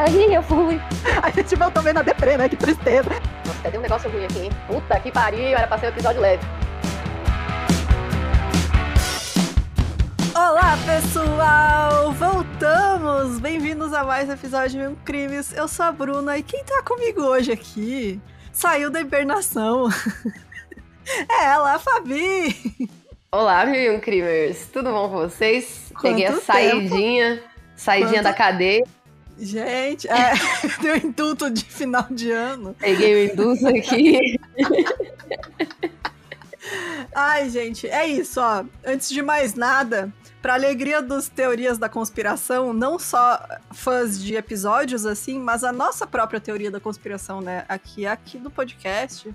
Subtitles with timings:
[0.00, 0.80] aí eu fui.
[1.22, 2.48] A gente voltou meio na deprê, né?
[2.48, 3.10] Que tristeza.
[3.46, 4.50] Nossa, cadê um negócio ruim aqui, hein?
[4.66, 6.42] Puta que pariu, era pra ser um episódio leve.
[10.34, 12.12] Olá, pessoal!
[12.12, 13.38] Voltamos!
[13.40, 15.52] Bem-vindos a mais um episódio de Mil Crimes.
[15.52, 18.20] Eu sou a Bruna e quem tá comigo hoje aqui
[18.52, 19.88] saiu da hibernação.
[21.28, 22.88] é ela, a Fabi!
[23.30, 24.66] Olá, Mil Crimers!
[24.72, 25.92] Tudo bom com vocês?
[25.92, 27.42] Quanto Peguei a saidinha,
[27.76, 28.84] saidinha Quanto- da cadeia,
[29.40, 30.34] Gente, é,
[30.82, 32.76] deu indulto de final de ano.
[32.78, 34.38] peguei o indulto aqui.
[37.14, 38.64] Ai, gente, é isso, ó.
[38.84, 40.12] Antes de mais nada,
[40.42, 46.06] pra alegria dos teorias da conspiração, não só fãs de episódios assim, mas a nossa
[46.06, 47.64] própria teoria da conspiração, né?
[47.66, 49.34] Aqui, aqui do podcast.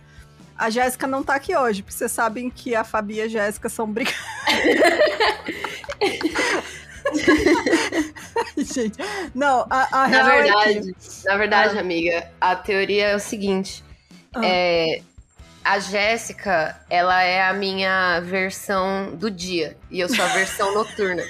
[0.55, 3.69] A Jéssica não tá aqui hoje, porque vocês sabem que a Fabi e a Jéssica
[3.69, 4.15] são brigadas.
[8.57, 8.97] gente,
[9.33, 11.25] não, a, a Na real é verdade, que...
[11.25, 11.81] na verdade, Ah.
[11.81, 13.83] amiga, a teoria é o seguinte.
[14.33, 14.41] Ah.
[14.43, 15.01] É,
[15.63, 21.23] a Jéssica, ela é a minha versão do dia e eu sou a versão noturna.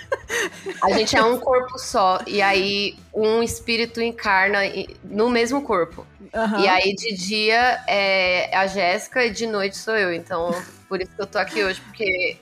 [0.84, 4.60] A gente é um corpo só e aí um espírito encarna
[5.06, 6.06] no mesmo corpo.
[6.34, 6.60] Aham.
[6.60, 10.14] E aí de dia é a Jéssica e de noite sou eu.
[10.14, 10.54] Então,
[10.90, 12.38] por isso que eu tô aqui hoje, porque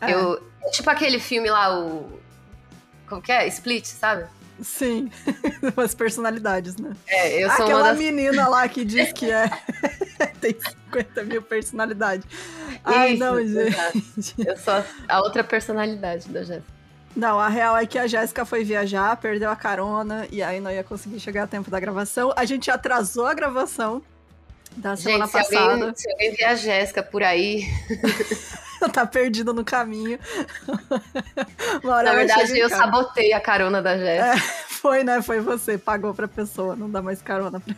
[0.00, 0.12] É.
[0.14, 2.20] eu é tipo aquele filme lá o
[3.12, 3.46] como que é?
[3.48, 4.24] Split, sabe?
[4.62, 5.10] Sim,
[5.76, 6.92] umas personalidades, né?
[7.06, 9.50] É, eu sou Aquela das menina lá que diz que é.
[10.40, 12.26] tem 50 mil personalidades.
[12.82, 14.34] Ai, Isso, não, gente.
[14.38, 16.72] Eu sou a outra personalidade da Jéssica.
[17.14, 20.70] Não, a real é que a Jéssica foi viajar, perdeu a carona e aí não
[20.70, 22.32] ia conseguir chegar a tempo da gravação.
[22.34, 24.02] A gente atrasou a gravação
[24.74, 25.72] da semana Gente, se passada.
[25.72, 27.66] alguém, se alguém ver a Jéssica por aí,
[28.92, 30.18] tá perdida no caminho.
[31.82, 34.46] Uma hora na verdade eu sabotei a carona da Jéssica.
[34.68, 35.22] Foi, né?
[35.22, 37.74] Foi você, pagou pra pessoa, não dá mais carona pra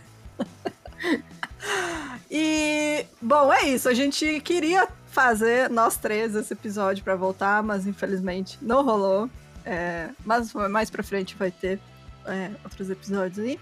[2.31, 3.89] E, bom, é isso.
[3.89, 9.29] A gente queria fazer, nós três, esse episódio pra voltar, mas infelizmente não rolou.
[9.65, 11.79] É, mas mais pra frente vai ter
[12.27, 13.61] é, outros episódios aí.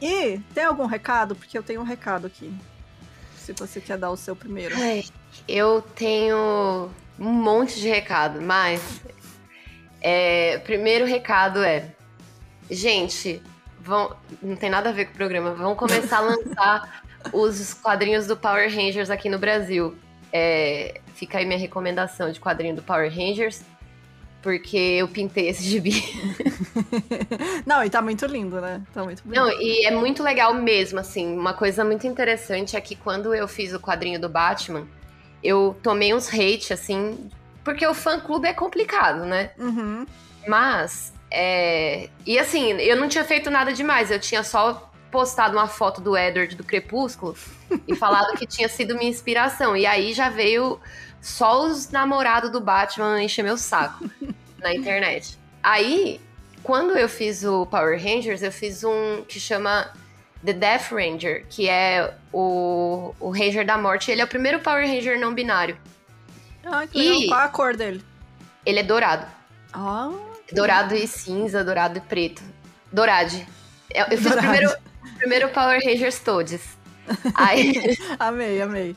[0.00, 1.34] E tem algum recado?
[1.34, 2.52] Porque eu tenho um recado aqui.
[3.36, 4.74] Se você quer dar o seu primeiro.
[4.78, 5.04] Ai,
[5.48, 9.00] Eu tenho um monte de recado, mas
[10.00, 11.90] é, primeiro recado é,
[12.70, 13.42] gente,
[13.80, 17.02] vão, não tem nada a ver com o programa, vão começar a lançar
[17.32, 19.96] os quadrinhos do Power Rangers aqui no Brasil.
[20.32, 23.62] É, fica aí minha recomendação de quadrinho do Power Rangers,
[24.40, 26.02] porque eu pintei esse gibi.
[27.66, 28.80] não, e tá muito lindo, né?
[28.94, 29.38] Tá muito bonito.
[29.38, 31.36] Não, e é muito legal mesmo, assim.
[31.36, 34.86] Uma coisa muito interessante é que quando eu fiz o quadrinho do Batman,
[35.42, 37.30] eu tomei uns hate, assim,
[37.64, 39.50] porque o fã-clube é complicado, né?
[39.58, 40.06] Uhum.
[40.46, 42.08] Mas, é...
[42.26, 46.16] E assim, eu não tinha feito nada demais, eu tinha só postado uma foto do
[46.16, 47.36] Edward do Crepúsculo
[47.86, 49.76] e falado que tinha sido minha inspiração.
[49.76, 50.80] E aí já veio
[51.20, 54.08] só os namorados do Batman encher meu saco
[54.58, 55.38] na internet.
[55.62, 56.20] Aí,
[56.62, 59.92] quando eu fiz o Power Rangers, eu fiz um que chama
[60.44, 64.10] The Death Ranger, que é o, o Ranger da Morte.
[64.10, 65.76] Ele é o primeiro Power Ranger não binário.
[66.64, 67.14] Ah, que legal.
[67.20, 68.02] E- Qual a cor dele?
[68.64, 69.26] Ele é dourado.
[69.72, 70.10] Ah,
[70.52, 72.42] Dourado e cinza, dourado e preto.
[72.92, 73.46] Dourade.
[73.90, 74.70] Eu, eu fiz o primeiro,
[75.18, 76.60] primeiro Power Rangers todos.
[77.34, 78.96] Aí, amei, amei.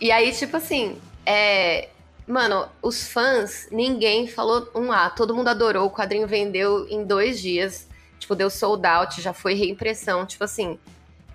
[0.00, 1.88] e aí, tipo assim, é.
[2.26, 5.08] Mano, os fãs, ninguém falou um A.
[5.08, 5.86] Todo mundo adorou.
[5.86, 7.87] O quadrinho vendeu em dois dias.
[8.28, 10.26] Tipo, deu sold out, já foi reimpressão.
[10.26, 10.78] Tipo assim,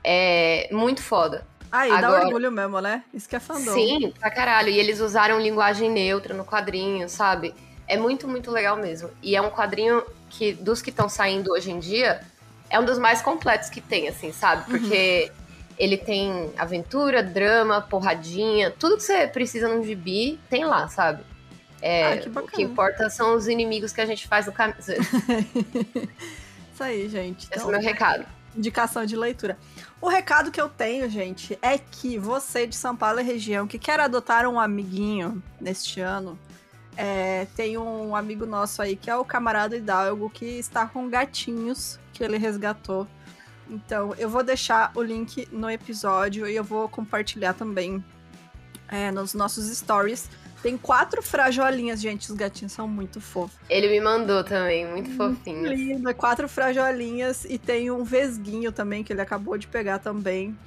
[0.04, 1.44] é muito foda.
[1.72, 3.04] Aí, dá Agora- orgulho mesmo, né?
[3.12, 3.74] Isso que é fandom.
[3.74, 4.70] Sim, pra caralho.
[4.70, 7.56] E eles usaram linguagem neutra no quadrinho, sabe?
[7.88, 9.10] É muito, muito legal mesmo.
[9.24, 12.22] E é um quadrinho que, dos que estão saindo hoje em dia,
[12.70, 14.66] é um dos mais completos que tem, assim, sabe?
[14.70, 15.32] Porque
[15.80, 21.24] ele tem aventura, drama, porradinha, tudo que você precisa num gibi tem lá, sabe?
[21.82, 24.78] É, Ah, que o que importa são os inimigos que a gente faz no caminho.
[26.74, 27.48] Esse Isso aí, gente.
[27.52, 28.26] é Então, o meu recado.
[28.58, 29.58] indicação de leitura.
[30.02, 33.78] O recado que eu tenho, gente, é que você de São Paulo e região que
[33.78, 36.38] quer adotar um amiguinho neste ano,
[36.98, 42.00] é, tem um amigo nosso aí que é o camarada Hidalgo que está com gatinhos
[42.12, 43.08] que ele resgatou.
[43.70, 48.04] Então, eu vou deixar o link no episódio e eu vou compartilhar também
[48.88, 50.30] é, nos nossos stories.
[50.64, 52.32] Tem quatro frajolinhas, gente.
[52.32, 53.60] Os gatinhos são muito fofos.
[53.70, 55.68] Ele me mandou também, muito fofinho.
[55.68, 60.58] Linda, quatro frajolinhas e tem um vesguinho também que ele acabou de pegar também.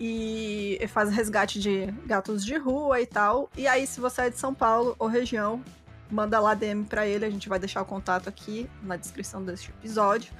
[0.00, 3.50] E faz resgate de gatos de rua e tal.
[3.54, 5.62] E aí, se você é de São Paulo ou região,
[6.10, 9.68] manda lá DM pra ele, a gente vai deixar o contato aqui na descrição deste
[9.68, 10.32] episódio.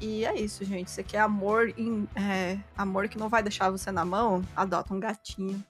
[0.00, 0.90] E é isso, gente.
[0.90, 4.42] Você quer amor, em, é, amor que não vai deixar você na mão?
[4.56, 5.62] Adota um gatinho.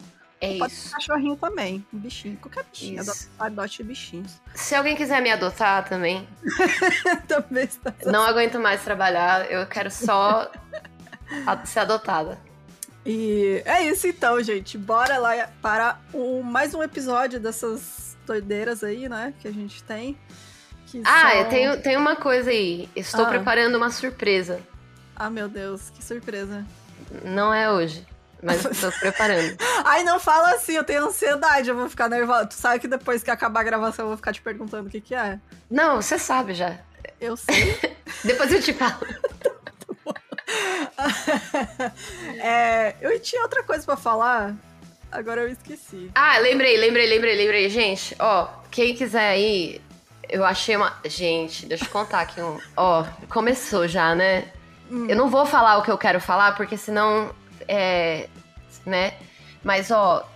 [0.44, 0.88] É Pode isso.
[0.88, 3.00] ser cachorrinho também, um bichinho, qualquer bichinho.
[3.00, 3.30] Isso.
[3.38, 4.40] Adote bichinhos.
[4.56, 6.26] Se alguém quiser me adotar também,
[7.28, 7.94] também está.
[8.06, 10.50] não aguento mais trabalhar, eu quero só
[11.64, 12.38] ser adotada.
[13.06, 14.76] E é isso então, gente.
[14.76, 19.32] Bora lá para um, mais um episódio dessas doideiras aí, né?
[19.40, 20.18] Que a gente tem.
[21.04, 22.88] Ah, são- eu tenho, tenho uma coisa aí.
[22.94, 23.28] Estou Ah.
[23.28, 24.60] preparando uma surpresa.
[25.16, 26.64] Ah, meu Deus, que surpresa.
[27.24, 28.06] Não é hoje,
[28.42, 29.56] mas estou preparando.
[29.84, 32.46] Ai, não fala assim, eu tenho ansiedade, eu vou ficar nervosa.
[32.46, 35.00] Tu sabe que depois que acabar a gravação eu vou ficar te perguntando o que
[35.00, 35.38] que é?
[35.70, 36.76] Não, você sabe já.
[37.20, 37.78] Eu sei.
[38.24, 38.98] Depois eu te falo.
[42.38, 44.54] É, eu tinha outra coisa pra falar,
[45.10, 46.10] agora eu esqueci.
[46.14, 47.70] Ah, lembrei, lembrei, lembrei, lembrei.
[47.70, 49.80] Gente, ó, quem quiser aí,
[50.28, 50.94] eu achei uma.
[51.04, 52.58] Gente, deixa eu contar aqui um.
[52.76, 54.48] Ó, começou já, né?
[54.90, 55.06] Hum.
[55.08, 57.34] Eu não vou falar o que eu quero falar, porque senão.
[57.68, 58.28] É.
[58.84, 59.14] Né?
[59.62, 60.28] Mas, ó.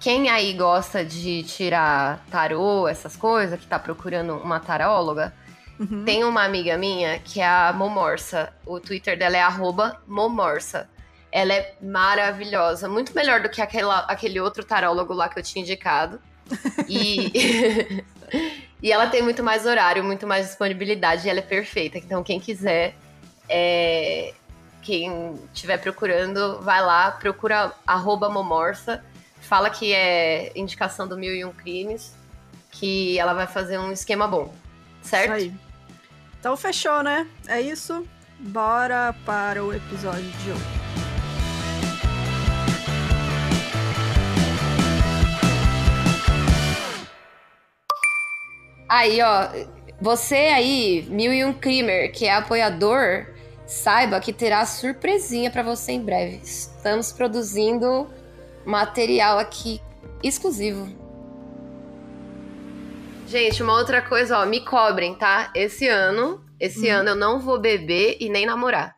[0.00, 5.34] Quem aí gosta de tirar tarô, essas coisas, que tá procurando uma taróloga,
[5.78, 6.04] Uhum.
[6.04, 8.52] tem uma amiga minha que é a Momorsa.
[8.66, 10.88] O Twitter dela é arroba Momorsa.
[11.30, 15.62] Ela é maravilhosa, muito melhor do que aquela, aquele outro tarólogo lá que eu tinha
[15.62, 16.20] indicado.
[16.88, 18.02] E,
[18.82, 21.98] e ela tem muito mais horário, muito mais disponibilidade, e ela é perfeita.
[21.98, 22.94] Então, quem quiser,
[23.48, 24.32] é,
[24.88, 29.04] quem estiver procurando, vai lá, procura arroba Momorsa,
[29.38, 32.14] fala que é indicação do Mil e Um Crimes,
[32.70, 34.50] que ela vai fazer um esquema bom.
[35.02, 35.24] Certo?
[35.24, 35.54] Isso aí.
[36.40, 37.28] Então fechou, né?
[37.46, 38.08] É isso.
[38.38, 40.62] Bora para o episódio de hoje.
[48.88, 49.48] Aí, ó,
[50.00, 53.36] você aí, Mil e Um Creamer, que é apoiador,
[53.68, 56.40] saiba que terá surpresinha pra você em breve.
[56.42, 58.08] Estamos produzindo
[58.64, 59.80] material aqui
[60.22, 60.88] exclusivo.
[63.28, 65.50] Gente, uma outra coisa, ó, me cobrem, tá?
[65.54, 66.96] Esse ano, esse Hum.
[66.96, 68.96] ano eu não vou beber e nem namorar.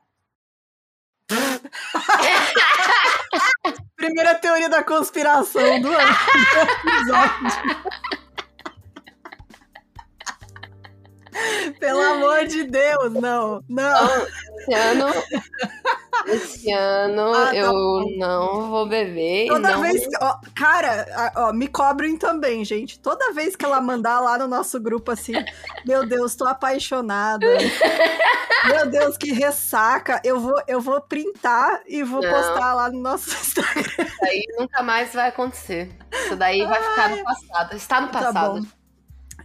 [3.97, 6.17] Primeira teoria da conspiração do ano.
[11.79, 13.63] Pelo amor de Deus, não.
[13.69, 14.27] Não.
[14.61, 15.07] Esse ano,
[16.27, 18.17] esse ano Ah, tá eu bom.
[18.19, 20.03] não vou beber Toda não vez.
[20.21, 22.99] Ó, cara, ó, me cobrem também, gente.
[23.01, 25.33] Toda vez que ela mandar lá no nosso grupo assim,
[25.87, 27.47] meu Deus, tô apaixonada.
[28.67, 30.21] meu Deus, que ressaca.
[30.25, 32.31] Eu vou, eu vou printar e vou Não.
[32.31, 33.83] postar lá no nosso Instagram.
[33.99, 35.91] Isso aí nunca mais vai acontecer.
[36.13, 37.77] Isso daí vai ficar no passado.
[37.77, 38.61] Está no Tá passado.
[38.61, 38.67] bom.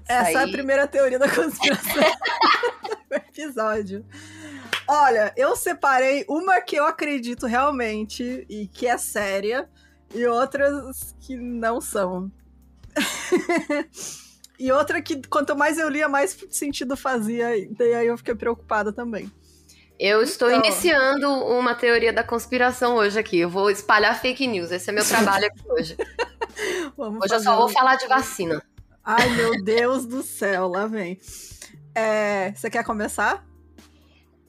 [0.08, 2.02] Essa é a primeira teoria da conspiração
[3.10, 4.06] do episódio.
[4.88, 9.68] Olha, eu separei uma que eu acredito realmente e que é séria,
[10.14, 12.32] e outras que não são.
[14.60, 17.58] e outra que, quanto mais eu lia, mais sentido fazia.
[17.58, 19.32] E daí aí eu fiquei preocupada também.
[19.98, 20.60] Eu estou Então.
[20.66, 23.40] iniciando uma teoria da conspiração hoje aqui.
[23.40, 24.72] Eu vou espalhar fake news.
[24.72, 25.98] Esse é meu trabalho aqui hoje.
[26.98, 28.62] Hoje eu só vou falar de vacina.
[29.06, 31.20] Ai, meu Deus do céu, lá vem.
[31.94, 33.46] É, você quer começar?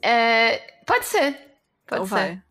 [0.01, 1.33] É, pode ser.
[1.85, 2.13] Pode então ser.
[2.13, 2.43] vai.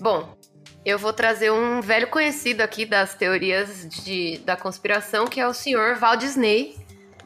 [0.00, 0.36] Bom,
[0.84, 5.54] eu vou trazer um velho conhecido aqui das teorias de, da conspiração, que é o
[5.54, 6.76] senhor Walt Disney.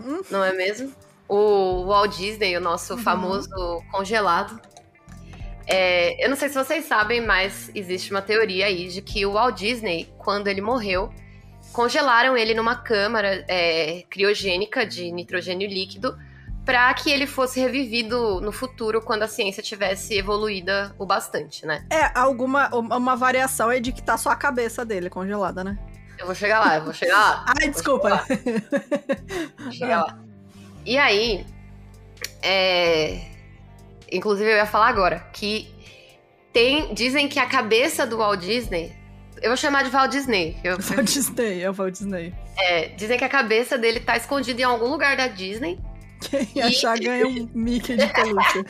[0.01, 0.21] Hum.
[0.31, 0.93] Não é mesmo?
[1.29, 3.03] O Walt Disney, o nosso Uhum.
[3.03, 4.61] famoso congelado.
[5.67, 9.33] É, eu não sei se vocês sabem, mas existe uma teoria aí de que o
[9.33, 11.11] Walt Disney, quando ele morreu,
[11.73, 16.17] congelaram ele numa câmara é, criogênica de nitrogênio líquido
[16.65, 21.85] para que ele fosse revivido no futuro quando a ciência tivesse evoluída o bastante, né?
[21.91, 25.77] É, alguma uma variação é de que tá só a cabeça dele congelada, né?
[26.19, 27.45] Eu vou chegar lá, eu vou chegar lá.
[27.61, 28.25] Ai, desculpa.
[29.59, 30.19] Vou chegar lá.
[30.87, 31.45] E aí,
[32.43, 33.32] é...
[34.13, 35.69] inclusive eu ia falar agora que
[36.53, 38.93] tem, dizem que a cabeça do Walt Disney,
[39.41, 40.57] eu vou chamar de Walt Disney.
[40.63, 42.35] Eu, Walt Disney, é o Walt Disney.
[42.59, 45.79] é, dizem que a cabeça dele tá escondida em algum lugar da Disney.
[46.31, 48.65] Quem E- achar ganha um Mickey de pelúcia.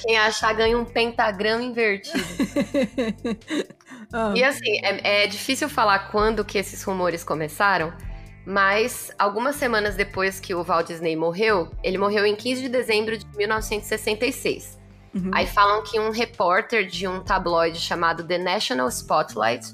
[0.00, 2.18] Quem achar ganha um pentagrama invertido.
[4.12, 7.92] Ah, E assim, é, é difícil falar quando que esses rumores começaram,
[8.50, 13.16] mas algumas semanas depois que o Walt Disney morreu, ele morreu em 15 de dezembro
[13.16, 14.76] de 1966.
[15.14, 15.30] uhum.
[15.32, 19.72] Aí falam que um repórter de um tabloide chamado The National Spotlight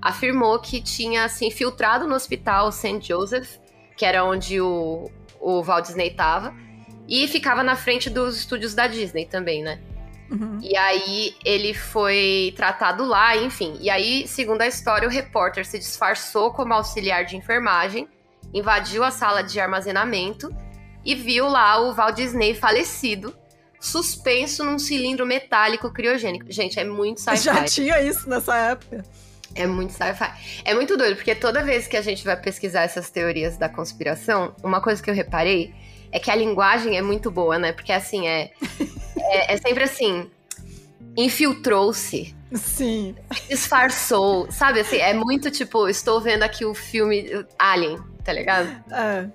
[0.00, 3.00] afirmou que tinha se infiltrado no hospital St.
[3.00, 3.58] Joseph,
[3.96, 5.10] que era onde o,
[5.40, 6.54] o Walt Disney estava,
[7.08, 9.80] e ficava na frente dos estúdios da Disney também, né?
[10.32, 10.58] Uhum.
[10.62, 13.76] E aí ele foi tratado lá, enfim.
[13.80, 18.08] E aí, segundo a história, o repórter se disfarçou como auxiliar de enfermagem,
[18.54, 20.54] invadiu a sala de armazenamento
[21.04, 23.36] e viu lá o Walt Disney falecido,
[23.78, 26.46] suspenso num cilindro metálico criogênico.
[26.48, 27.44] Gente, é muito sci-fi.
[27.44, 29.04] Já tinha isso nessa época.
[29.54, 30.62] É muito sci-fi.
[30.64, 34.54] É muito doido, porque toda vez que a gente vai pesquisar essas teorias da conspiração,
[34.62, 35.74] uma coisa que eu reparei
[36.10, 37.72] é que a linguagem é muito boa, né?
[37.72, 38.52] Porque assim, é,
[39.32, 40.30] é, é sempre assim.
[41.16, 42.34] Infiltrou-se.
[42.54, 43.14] Sim.
[43.48, 44.50] Disfarçou.
[44.50, 44.98] Sabe assim?
[44.98, 48.68] É muito tipo, estou vendo aqui o filme Alien, tá ligado?
[48.90, 49.28] É.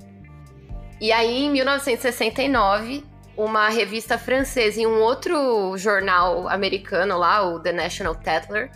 [1.02, 3.04] E aí, em 1969,
[3.36, 8.72] uma revista francesa e um outro jornal americano lá, o The National Tatler,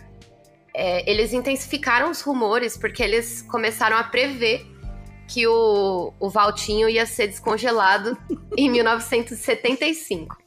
[0.74, 4.64] é, eles intensificaram os rumores porque eles começaram a prever
[5.28, 8.16] que o, o Valtinho ia ser descongelado
[8.56, 10.41] em 1975.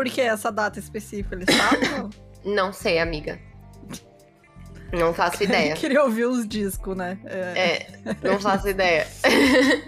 [0.00, 1.34] Por que essa data específica?
[1.34, 2.08] Eles sabem?
[2.42, 3.38] Não sei, amiga.
[4.90, 5.74] Não faço ideia.
[5.74, 7.18] Queria ouvir os discos, né?
[7.26, 9.06] É, é não faço ideia.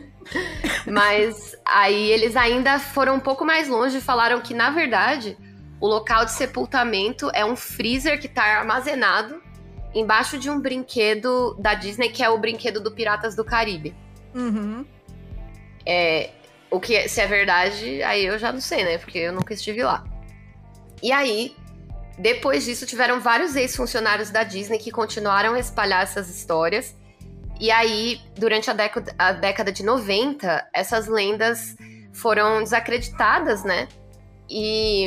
[0.87, 5.35] Mas aí eles ainda foram um pouco mais longe e falaram que, na verdade,
[5.81, 9.41] o local de sepultamento é um freezer que está armazenado
[9.95, 13.97] embaixo de um brinquedo da Disney, que é o brinquedo do Piratas do Caribe.
[14.35, 14.85] Uhum.
[15.87, 16.33] É,
[16.73, 18.97] o que, se é verdade, aí eu já não sei, né?
[18.97, 20.03] Porque eu nunca estive lá.
[21.03, 21.55] E aí,
[22.19, 26.97] depois disso, tiveram vários ex-funcionários da Disney que continuaram a espalhar essas histórias.
[27.61, 31.77] E aí, durante a década, a década de 90, essas lendas
[32.11, 33.87] foram desacreditadas, né?
[34.49, 35.07] E,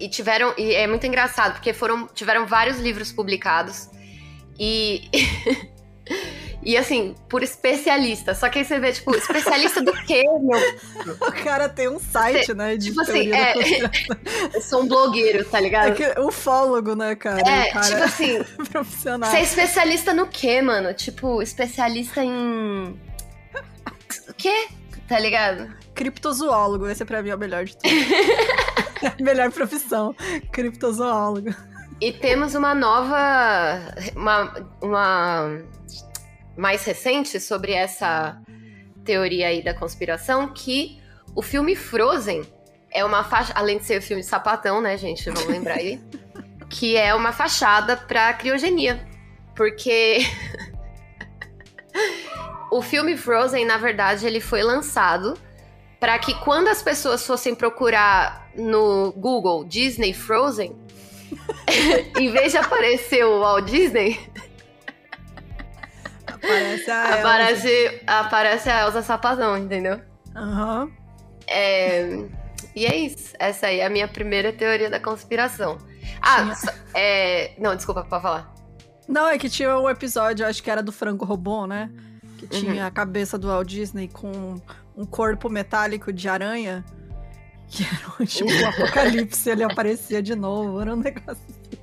[0.00, 0.52] e tiveram.
[0.58, 3.88] E é muito engraçado, porque foram, tiveram vários livros publicados
[4.58, 5.08] e.
[6.62, 8.34] E assim, por especialista.
[8.34, 10.58] Só que aí você vê, tipo, especialista do quê, meu?
[11.20, 12.76] O cara tem um site, você, né?
[12.76, 13.54] Tipo assim, é.
[14.54, 15.92] eu sou um blogueiro, tá ligado?
[15.92, 17.40] É que, ufólogo, né, cara?
[17.40, 18.44] É, cara tipo assim.
[18.70, 19.30] profissional.
[19.30, 20.92] Você é especialista no quê, mano?
[20.92, 22.98] Tipo, especialista em.
[24.28, 24.68] O quê?
[25.08, 25.72] Tá ligado?
[25.94, 29.22] Criptozoólogo, esse pra mim é o melhor de tudo.
[29.22, 30.14] melhor profissão.
[30.52, 31.54] Criptozoólogo.
[32.00, 33.94] E temos uma nova.
[34.14, 35.62] Uma, uma
[36.58, 38.36] mais recente sobre essa
[39.04, 41.00] teoria aí da conspiração que
[41.34, 42.42] o filme Frozen
[42.90, 43.52] é uma faixa.
[43.54, 45.24] Além de ser o filme de sapatão, né, gente?
[45.30, 46.00] Vamos lembrar aí.
[46.68, 49.06] que é uma fachada pra criogenia.
[49.54, 50.18] Porque.
[52.72, 55.38] o filme Frozen, na verdade, ele foi lançado
[56.00, 60.76] para que quando as pessoas fossem procurar no Google Disney Frozen,
[62.18, 64.18] em vez de aparecer o Walt Disney,
[66.42, 68.00] aparece a aparece, Elsa.
[68.06, 70.00] aparece a Elsa Sapazão, entendeu?
[70.34, 70.84] Aham.
[70.84, 70.92] Uhum.
[71.46, 72.24] É,
[72.74, 73.32] e é isso.
[73.38, 75.78] Essa aí é a minha primeira teoria da conspiração.
[76.20, 76.54] Ah,
[76.94, 78.54] é, não, desculpa, pode falar.
[79.06, 81.90] Não, é que tinha um episódio, acho que era do Frango Robô, né?
[82.36, 82.86] Que tinha uhum.
[82.86, 84.60] a cabeça do Walt Disney com
[84.96, 86.84] um corpo metálico de aranha.
[87.70, 91.78] Que era tipo um apocalipse, ele aparecia de novo, era um negócio assim.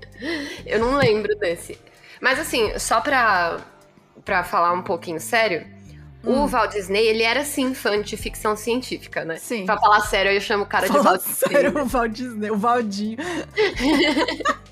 [0.66, 1.80] Eu não lembro desse.
[2.20, 3.58] Mas assim, só pra,
[4.26, 5.66] pra falar um pouquinho sério,
[6.24, 6.44] hum.
[6.44, 9.38] o Walt Disney, ele era sim fã de ficção científica, né?
[9.38, 9.66] Sim.
[9.66, 11.54] Pra falar sério, eu chamo o cara Fala de Walt Disney.
[11.54, 13.18] sério, o Walt Disney, o Valdinho.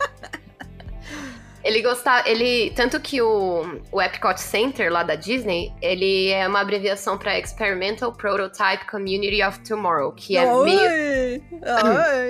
[1.64, 6.60] Ele gostava, ele tanto que o, o Epcot Center lá da Disney, ele é uma
[6.60, 10.66] abreviação para Experimental Prototype Community of Tomorrow, que é Oi!
[10.66, 11.42] meio Oi,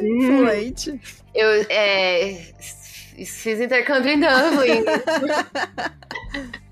[0.03, 0.37] hum.
[0.37, 1.01] fluente.
[1.33, 2.37] Eu é,
[3.25, 4.85] fiz intercâmbio em Dublin.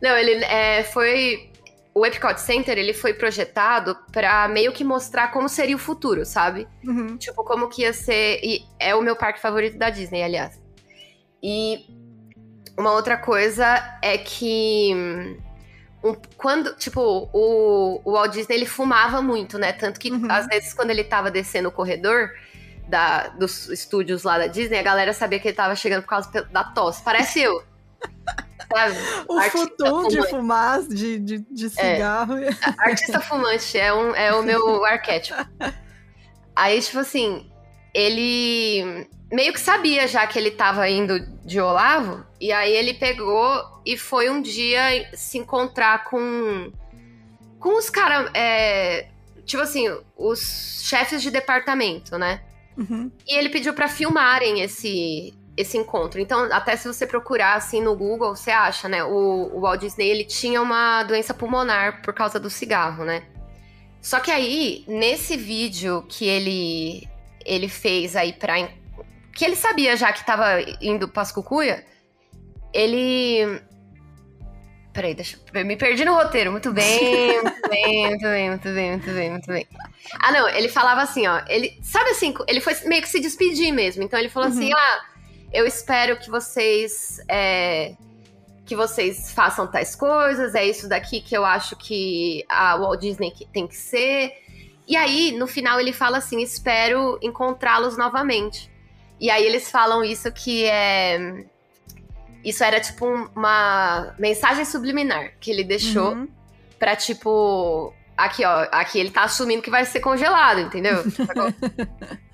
[0.00, 1.50] Não, ele é, foi
[1.98, 6.68] o Epcot Center ele foi projetado para meio que mostrar como seria o futuro, sabe?
[6.84, 7.16] Uhum.
[7.16, 8.40] Tipo, como que ia ser.
[8.42, 10.60] E é o meu parque favorito da Disney, aliás.
[11.42, 11.86] E
[12.78, 14.92] uma outra coisa é que
[16.02, 19.72] um, quando, tipo, o, o Walt Disney ele fumava muito, né?
[19.72, 20.30] Tanto que uhum.
[20.30, 22.30] às vezes quando ele tava descendo o corredor
[22.86, 26.30] da, dos estúdios lá da Disney, a galera sabia que ele tava chegando por causa
[26.44, 27.02] da tosse.
[27.02, 27.62] Parece eu.
[28.72, 28.96] Sabe?
[29.28, 31.68] O futum de fumar, de, de, de é.
[31.68, 32.36] cigarro.
[32.38, 32.50] É.
[32.78, 35.38] Artista fumante é, um, é o meu arquétipo.
[36.56, 37.50] Aí, tipo assim,
[37.94, 43.80] ele meio que sabia já que ele tava indo de Olavo, e aí ele pegou
[43.84, 46.72] e foi um dia se encontrar com
[47.58, 49.08] com os caras, é,
[49.44, 49.84] tipo assim,
[50.16, 52.42] os chefes de departamento, né?
[52.76, 53.10] Uhum.
[53.26, 56.20] E ele pediu para filmarem esse esse encontro.
[56.20, 59.02] Então, até se você procurar assim no Google, você acha, né?
[59.02, 63.24] O, o Walt Disney ele tinha uma doença pulmonar por causa do cigarro, né?
[64.00, 67.08] Só que aí, nesse vídeo que ele
[67.44, 68.54] ele fez aí pra.
[69.34, 71.84] Que ele sabia já que tava indo pras cucuia,
[72.72, 73.60] ele.
[74.92, 75.64] Peraí, deixa eu.
[75.64, 76.52] Me perdi no roteiro.
[76.52, 79.68] Muito bem, muito bem, muito bem, muito bem, muito bem, muito bem.
[80.22, 81.42] Ah, não, ele falava assim, ó.
[81.48, 81.76] Ele.
[81.82, 84.04] Sabe assim, ele foi meio que se despedir mesmo.
[84.04, 84.78] Então ele falou assim: uhum.
[84.78, 85.17] ah,
[85.52, 87.20] eu espero que vocês.
[87.28, 87.94] É,
[88.64, 93.32] que vocês façam tais coisas, é isso daqui que eu acho que a Walt Disney
[93.50, 94.34] tem que ser.
[94.86, 98.70] E aí, no final, ele fala assim: espero encontrá-los novamente.
[99.20, 101.44] E aí eles falam isso que é.
[102.44, 106.28] Isso era tipo uma mensagem subliminar que ele deixou uhum.
[106.78, 107.92] pra tipo.
[108.16, 108.66] Aqui, ó.
[108.70, 111.04] Aqui ele tá assumindo que vai ser congelado, entendeu?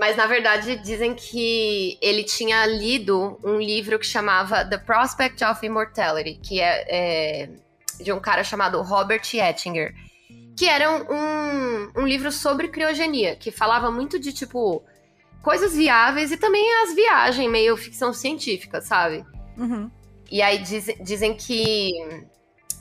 [0.00, 5.64] Mas na verdade dizem que ele tinha lido um livro que chamava The Prospect of
[5.64, 7.48] Immortality, que é, é
[8.02, 9.94] de um cara chamado Robert Ettinger
[10.60, 14.84] que era um, um livro sobre criogenia, que falava muito de, tipo,
[15.42, 19.24] coisas viáveis e também as viagens, meio ficção científica, sabe?
[19.56, 19.90] Uhum.
[20.30, 21.92] E aí diz, dizem que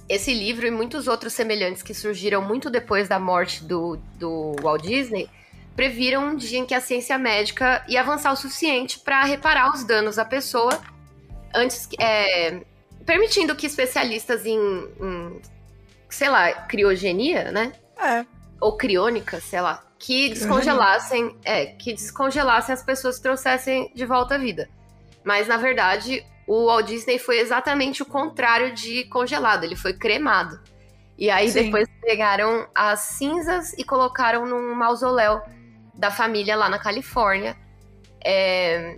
[0.09, 4.81] esse livro e muitos outros semelhantes que surgiram muito depois da morte do, do Walt
[4.81, 5.29] Disney
[5.79, 9.85] previram um dia em que a ciência médica ia avançar o suficiente para reparar os
[9.85, 10.77] danos à pessoa
[11.55, 12.59] antes é,
[13.05, 15.41] permitindo que especialistas em, em
[16.09, 17.71] sei lá, criogenia, né?
[17.97, 18.25] É.
[18.59, 19.81] Ou criônica, sei lá.
[19.97, 24.67] Que descongelassem, é, que descongelassem as pessoas e trouxessem de volta à vida.
[25.23, 30.59] Mas, na verdade, o Walt Disney foi exatamente o contrário de congelado, ele foi cremado.
[31.17, 31.63] E aí Sim.
[31.63, 35.41] depois pegaram as cinzas e colocaram num mausoléu
[35.99, 37.55] da família lá na Califórnia.
[38.23, 38.95] É...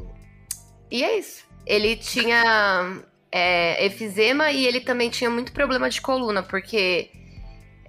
[0.89, 1.45] E é isso.
[1.65, 7.09] Ele tinha é, efizema e ele também tinha muito problema de coluna, porque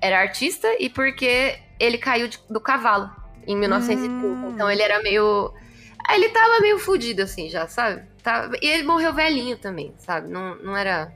[0.01, 3.11] era artista e porque ele caiu de, do cavalo
[3.46, 4.27] em 1930.
[4.27, 4.51] Hum.
[4.55, 5.53] Então ele era meio.
[6.11, 8.03] Ele tava meio fudido, assim, já, sabe?
[8.22, 8.57] Tava...
[8.61, 10.29] E ele morreu velhinho também, sabe?
[10.29, 11.12] Não, não era.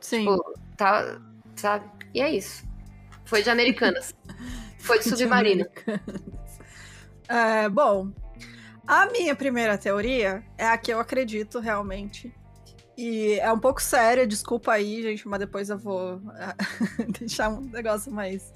[0.00, 0.20] Sim.
[0.20, 1.18] Tipo, tá,
[1.56, 1.84] sabe?
[2.14, 2.64] E é isso.
[3.24, 4.14] Foi de Americanas.
[4.78, 5.66] Foi de submarino.
[7.30, 8.10] É, bom,
[8.86, 12.34] a minha primeira teoria é a que eu acredito realmente.
[12.98, 16.20] E é um pouco séria, desculpa aí, gente, mas depois eu vou
[17.20, 18.52] deixar um negócio mais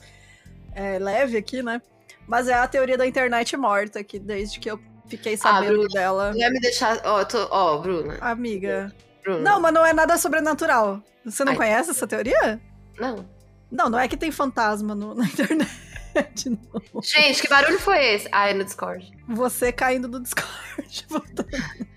[0.75, 1.81] é, leve aqui, né?
[2.27, 5.89] Mas é a teoria da internet morta, que desde que eu fiquei ah, sabendo ah,
[5.89, 6.33] dela.
[6.35, 7.01] Ia me deixar.
[7.05, 7.49] Ó, oh, tô...
[7.51, 8.19] oh, Bruna.
[8.21, 8.93] Amiga.
[9.23, 9.41] Bruna.
[9.41, 11.01] Não, mas não é nada sobrenatural.
[11.25, 11.59] Você não Ai.
[11.59, 12.61] conhece essa teoria?
[12.99, 13.25] Não.
[13.71, 15.71] Não, não é que tem fantasma no, na internet.
[16.47, 17.03] Não.
[17.03, 18.29] Gente, que barulho foi esse?
[18.31, 19.13] Ah, é no Discord.
[19.29, 21.07] Você caindo do Discord.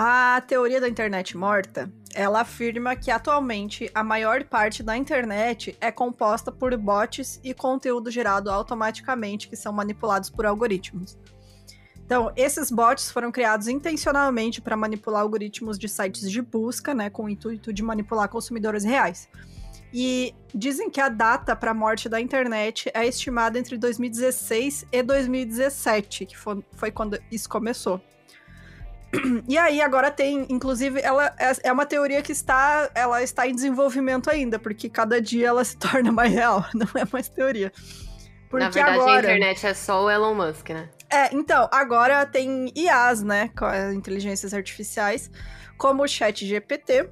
[0.00, 5.90] A teoria da internet morta, ela afirma que atualmente a maior parte da internet é
[5.90, 11.18] composta por bots e conteúdo gerado automaticamente que são manipulados por algoritmos.
[11.96, 17.24] Então, esses bots foram criados intencionalmente para manipular algoritmos de sites de busca, né, com
[17.24, 19.28] o intuito de manipular consumidores reais.
[19.92, 25.02] E dizem que a data para a morte da internet é estimada entre 2016 e
[25.02, 28.00] 2017, que foi, quando isso começou.
[29.48, 33.54] E aí, agora tem, inclusive, ela é, é uma teoria que está, ela está em
[33.54, 37.72] desenvolvimento ainda, porque cada dia ela se torna mais real, não é mais teoria.
[38.50, 39.16] Porque Na verdade, agora...
[39.16, 40.90] a internet é só o Elon Musk, né?
[41.10, 45.30] É, então, agora tem IAs, né, com as inteligências artificiais,
[45.78, 47.08] como o Chat GPT,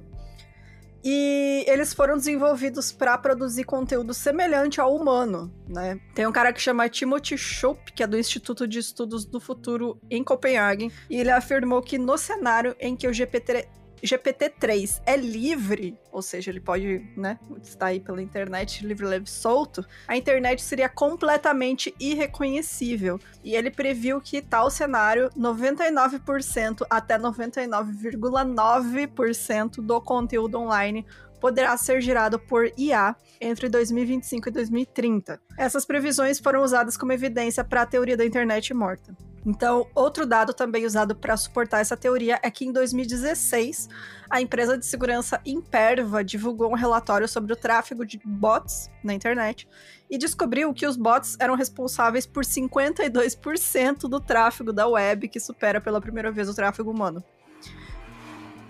[1.09, 5.97] e eles foram desenvolvidos para produzir conteúdo semelhante ao humano, né?
[6.13, 9.97] Tem um cara que chama Timothy Schopp, que é do Instituto de Estudos do Futuro
[10.11, 13.69] em Copenhague, e ele afirmou que no cenário em que o GPT
[14.03, 19.83] GPT-3 é livre, ou seja, ele pode, né, estar aí pela internet livre, leve, solto,
[20.07, 23.19] a internet seria completamente irreconhecível.
[23.43, 31.05] E ele previu que tal cenário, 99% até 99,9% do conteúdo online
[31.39, 35.39] poderá ser gerado por IA entre 2025 e 2030.
[35.57, 39.15] Essas previsões foram usadas como evidência para a teoria da internet morta.
[39.47, 43.87] Então, outro dado também usado para suportar essa teoria é que em 2016,
[44.29, 49.65] a empresa de segurança Imperva divulgou um relatório sobre o tráfego de bots na internet
[50.09, 55.79] e descobriu que os bots eram responsáveis por 52% do tráfego da web, que supera
[55.79, 57.23] pela primeira vez o tráfego humano.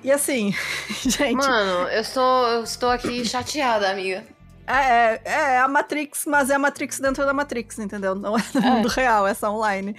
[0.03, 0.53] E assim,
[1.01, 1.37] gente.
[1.37, 4.23] Mano, eu estou, eu estou aqui chateada, amiga.
[4.67, 8.13] É, é, é a Matrix, mas é a Matrix dentro da Matrix, entendeu?
[8.13, 8.69] Não é no é.
[8.69, 9.95] mundo real, é só online.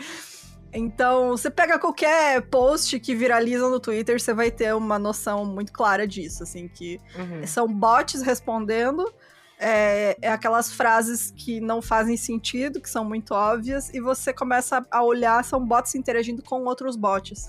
[0.72, 5.72] Então, você pega qualquer post que viraliza no Twitter, você vai ter uma noção muito
[5.72, 7.46] clara disso, assim, que Uhum.
[7.46, 9.10] são bots respondendo,
[9.58, 14.86] é, é aquelas frases que não fazem sentido, que são muito óbvias, e você começa
[14.90, 17.46] a olhar, são bots interagindo com outros bots.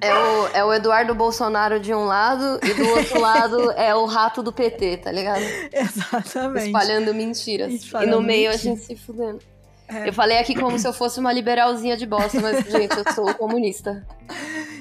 [0.00, 4.04] É o, é o Eduardo Bolsonaro de um lado e do outro lado é o
[4.04, 5.40] rato do PT, tá ligado?
[5.72, 6.66] Exatamente.
[6.66, 7.72] Espalhando mentiras.
[7.72, 9.38] Espalhando e no meio a gente se fudendo.
[9.88, 10.08] É.
[10.08, 13.32] Eu falei aqui como se eu fosse uma liberalzinha de bosta, mas, gente, eu sou
[13.34, 14.06] comunista.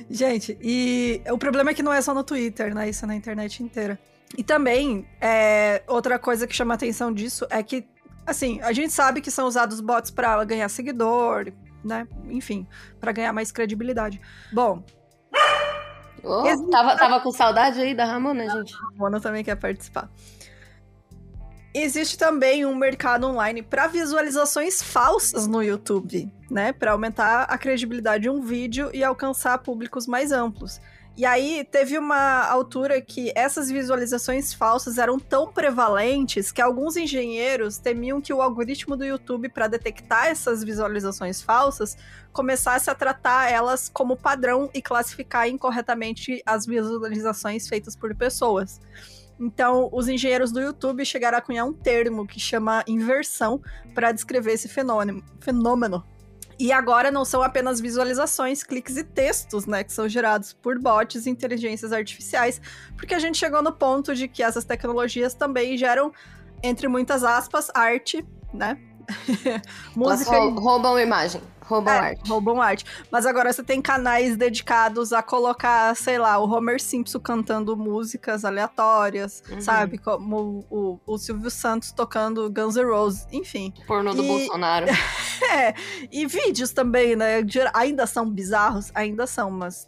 [0.10, 2.90] Gente, e o problema é que não é só no Twitter, né?
[2.90, 4.00] Isso é na internet inteira.
[4.38, 7.86] E também, é, outra coisa que chama a atenção disso é que,
[8.26, 11.52] assim, a gente sabe que são usados bots pra ganhar seguidor,
[11.84, 12.08] né?
[12.30, 12.68] Enfim,
[13.00, 14.20] pra ganhar mais credibilidade.
[14.52, 14.84] Bom,
[16.28, 18.74] Oh, tava, tava com saudade aí da Ramona, gente?
[18.74, 20.10] a Mona também quer participar.
[21.78, 26.72] Existe também um mercado online para visualizações falsas no YouTube, né?
[26.72, 30.80] Para aumentar a credibilidade de um vídeo e alcançar públicos mais amplos.
[31.18, 37.78] E aí teve uma altura que essas visualizações falsas eram tão prevalentes que alguns engenheiros
[37.78, 41.98] temiam que o algoritmo do YouTube para detectar essas visualizações falsas
[42.32, 48.80] começasse a tratar elas como padrão e classificar incorretamente as visualizações feitas por pessoas.
[49.40, 53.62] Então, os engenheiros do YouTube chegaram a cunhar um termo que chama inversão
[53.94, 55.24] para descrever esse fenômeno.
[55.40, 56.04] fenômeno.
[56.58, 61.26] E agora não são apenas visualizações, cliques e textos, né, que são gerados por bots
[61.26, 62.62] e inteligências artificiais,
[62.96, 66.14] porque a gente chegou no ponto de que essas tecnologias também geram,
[66.64, 68.80] entre muitas aspas, arte, né?
[69.46, 69.62] Elas
[69.96, 72.30] Música rou- e roubam imagem, roubam é, arte.
[72.30, 72.86] roubam arte.
[73.12, 78.46] Mas agora você tem canais dedicados a colocar, sei lá, o Homer Simpson cantando músicas
[78.46, 79.62] aleatórias, Uhum.
[79.62, 79.98] sabe?
[79.98, 83.74] Como o, o Silvio Santos tocando Guns N' Roses, enfim.
[83.88, 84.86] Porno do E- Bolsonaro.
[85.52, 85.74] É,
[86.12, 87.42] e vídeos também, né?
[87.74, 88.90] Ainda são bizarros?
[88.96, 89.88] Ainda são, mas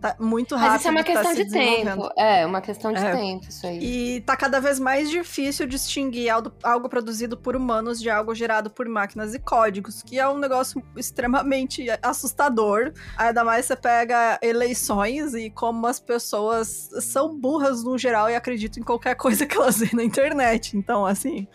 [0.00, 0.70] tá muito rápido.
[0.72, 2.10] Mas isso é uma tá questão se de tempo.
[2.16, 3.12] É, uma questão de É.
[3.16, 3.78] tempo, isso aí.
[4.16, 8.70] E tá cada vez mais difícil distinguir algo, algo produzido por humanos de algo gerado
[8.70, 12.92] por máquinas e códigos, que é um negócio extremamente assustador.
[13.16, 18.80] Ainda mais você pega eleições e como as pessoas são burras no geral e acreditam
[18.80, 20.76] em qualquer coisa que elas veem na internet.
[20.76, 21.46] Então, assim,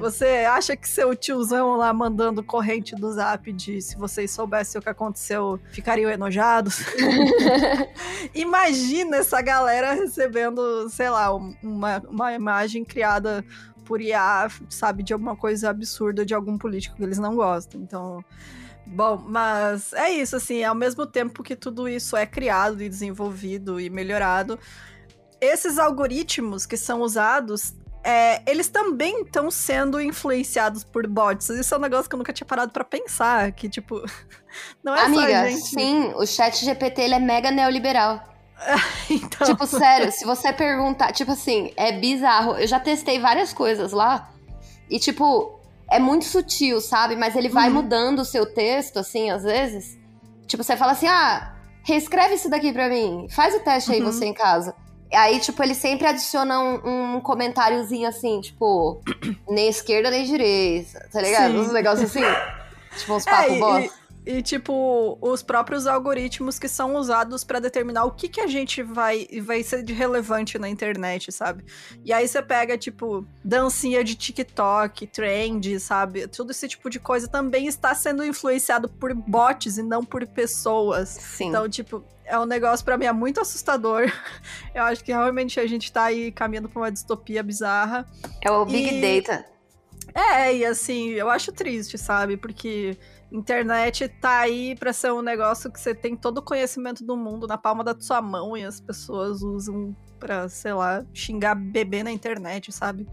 [0.00, 4.82] Você acha que seu tiozão lá mandando corrente do zap de se vocês soubessem o
[4.82, 6.80] que aconteceu, ficariam enojados?
[8.34, 13.44] Imagina essa galera recebendo, sei lá, um- uma, uma imagem criada
[13.84, 17.80] por IA, sabe, de alguma coisa absurda de algum político que eles não gostam.
[17.80, 18.24] Então.
[18.88, 23.80] Bom, mas é isso, assim, ao mesmo tempo que tudo isso é criado e desenvolvido
[23.80, 24.58] e melhorado,
[25.40, 27.74] esses algoritmos que são usados
[28.08, 31.48] é, eles também estão sendo influenciados por bots.
[31.50, 34.00] Isso é um negócio que eu nunca tinha parado pra pensar, que, tipo,
[34.84, 35.60] não é só Amiga, a gente.
[35.68, 38.22] sim, o chat GPT ele é mega neoliberal.
[39.10, 42.56] Então, Tipo, sério, se você perguntar, tipo assim, é bizarro.
[42.56, 44.30] Eu já testei várias coisas lá
[44.90, 47.14] e, tipo, é muito sutil, sabe?
[47.16, 47.74] Mas ele vai Uhum.
[47.74, 49.98] mudando o seu texto, assim, às vezes.
[50.46, 53.26] Tipo, você fala assim, ah, reescreve isso daqui pra mim.
[53.30, 54.10] Faz o teste aí Uhum.
[54.10, 54.74] você em casa.
[55.12, 59.00] Aí, tipo, ele sempre adiciona um, um comentáriozinho assim, tipo,
[59.48, 61.52] nem esquerda nem direita, tá ligado?
[61.52, 61.58] Sim.
[61.60, 62.24] Uns negócios assim.
[62.98, 64.05] tipo, uns É, papo e- bosta.
[64.26, 68.82] E, tipo, os próprios algoritmos que são usados pra determinar o que, que a gente
[68.82, 71.64] vai, vai ser de relevante na internet, sabe?
[72.04, 76.26] E aí você pega, tipo, dancinha de TikTok, trend, sabe?
[76.26, 81.10] Tudo esse tipo de coisa também está sendo influenciado por bots e não por pessoas.
[81.10, 81.50] Sim.
[81.50, 84.10] Então, tipo, é um negócio pra mim é muito assustador.
[84.74, 88.04] Eu acho que realmente a gente tá aí caminhando pra uma distopia bizarra.
[88.42, 89.44] é o Big e- Data.
[90.14, 92.38] É, e assim, eu acho triste, sabe?
[92.38, 92.96] Porque
[93.32, 97.46] internet tá aí pra ser um negócio que você tem todo o conhecimento do mundo
[97.46, 102.10] na palma da sua mão e as pessoas usam pra, sei lá, xingar bebê na
[102.10, 103.06] internet, sabe?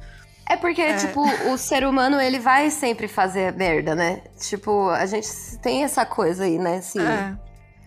[0.50, 0.98] É porque, É.
[0.98, 1.22] tipo,
[1.52, 4.24] o ser humano, ele vai sempre fazer merda, né?
[4.40, 5.28] Tipo, a gente
[5.62, 6.78] tem essa coisa aí, né?
[6.78, 7.38] Assim, É.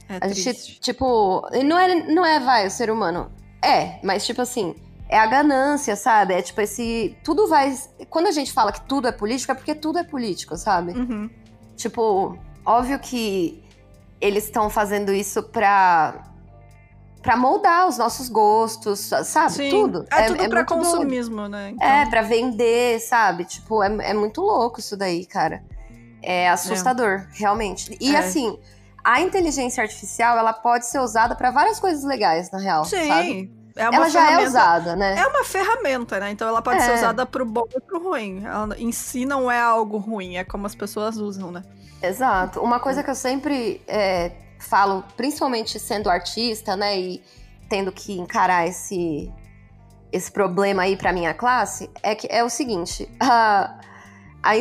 [0.09, 0.43] É a triste.
[0.45, 3.31] gente, tipo, não é, não é, vai, o ser humano.
[3.63, 4.75] É, mas, tipo assim,
[5.09, 6.33] é a ganância, sabe?
[6.35, 7.17] É tipo esse.
[7.25, 7.75] Tudo vai.
[8.09, 10.93] Quando a gente fala que tudo é político, é porque tudo é político, sabe?
[10.93, 11.29] Uhum.
[11.77, 13.63] Tipo, óbvio que
[14.21, 16.25] eles estão fazendo isso pra.
[17.23, 19.53] pra moldar os nossos gostos, sabe?
[19.53, 19.71] Sim.
[19.71, 20.07] Tudo.
[20.11, 20.67] É, tudo pra muito doido.
[20.67, 21.71] consumismo, né?
[21.71, 23.45] Então, É, pra vender, sabe?
[23.45, 25.63] Tipo, é, é muito louco isso daí, cara.
[26.23, 27.97] É assustador, realmente.
[28.01, 28.19] E É.
[28.19, 28.59] assim,
[29.05, 33.07] a inteligência artificial, ela pode ser usada pra várias coisas legais, na real, Sim.
[33.07, 33.51] sabe?
[33.77, 35.19] É uma Ela já é ferramenta- usada, né?
[35.19, 36.31] É uma ferramenta, né?
[36.31, 36.81] Então ela pode É.
[36.81, 38.43] ser usada pro bom e pro ruim.
[38.45, 41.63] Ela em si não é algo ruim, é como as pessoas usam, né?
[42.03, 42.61] Exato.
[42.61, 47.23] Uma coisa que eu sempre é, falo, principalmente sendo artista, né, e
[47.69, 49.31] tendo que encarar esse,
[50.13, 53.79] esse problema aí para minha classe, é que é o seguinte: a,
[54.43, 54.53] a,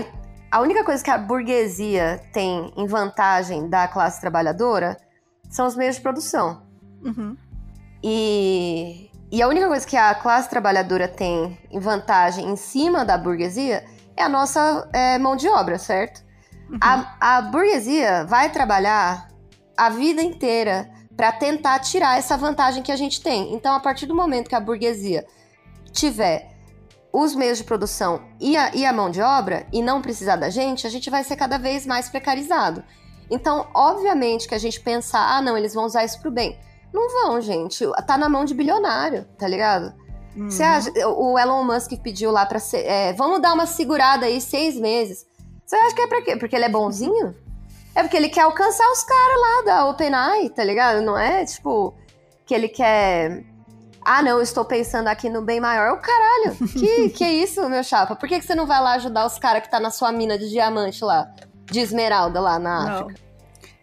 [0.52, 4.98] a única coisa que a burguesia tem em vantagem da classe trabalhadora
[5.50, 6.64] são os meios de produção.
[7.04, 7.38] Uhum.
[8.08, 13.18] E, e a única coisa que a classe trabalhadora tem em vantagem em cima da
[13.18, 13.84] burguesia
[14.16, 16.24] é a nossa é, mão de obra, certo?
[16.70, 16.78] Uhum.
[16.80, 19.28] A, a burguesia vai trabalhar
[19.76, 20.88] a vida inteira
[21.18, 23.56] para tentar tirar essa vantagem que a gente tem.
[23.56, 25.26] Então, a partir do momento que a burguesia
[25.92, 26.52] tiver
[27.12, 30.52] os meios de produção e a, e a mão de obra e não precisar da
[30.52, 32.84] gente, a gente vai ser cada vez mais precarizado.
[33.32, 36.60] Então, obviamente que a gente pensar, ah, não, eles vão usar isso pro bem.
[36.94, 37.86] Não vão, gente.
[38.06, 39.94] Tá na mão de bilionário, tá ligado?
[40.36, 40.50] Uhum.
[40.50, 42.86] Você acha, o Elon Musk pediu lá pra ser.
[42.86, 45.26] É, vamos dar uma segurada aí seis meses.
[45.66, 46.36] Você acha que é pra quê?
[46.36, 47.36] Porque ele é bonzinho?
[47.96, 51.02] É porque ele quer alcançar os caras lá da OpenAI, tá ligado?
[51.02, 51.96] Não é tipo
[52.46, 53.44] que ele quer.
[54.04, 55.94] Ah, não, estou pensando aqui no bem maior.
[55.94, 58.16] O caralho, que, que isso, meu chapa?
[58.16, 60.38] Por que, que você não vai lá ajudar os caras que tá na sua mina
[60.38, 61.28] de diamante lá,
[61.66, 63.25] de esmeralda lá na África?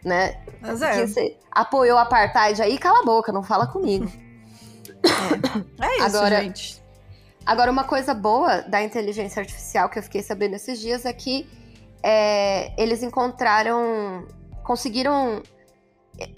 [0.04, 0.42] Né?
[0.60, 1.06] Mas é.
[1.06, 4.06] você apoiou o apartheid aí, cala a boca, não fala comigo.
[5.80, 6.82] É, é isso, agora, gente.
[7.44, 11.48] Agora, uma coisa boa da inteligência artificial que eu fiquei sabendo esses dias é que
[12.02, 14.26] é, eles encontraram.
[14.62, 15.42] Conseguiram.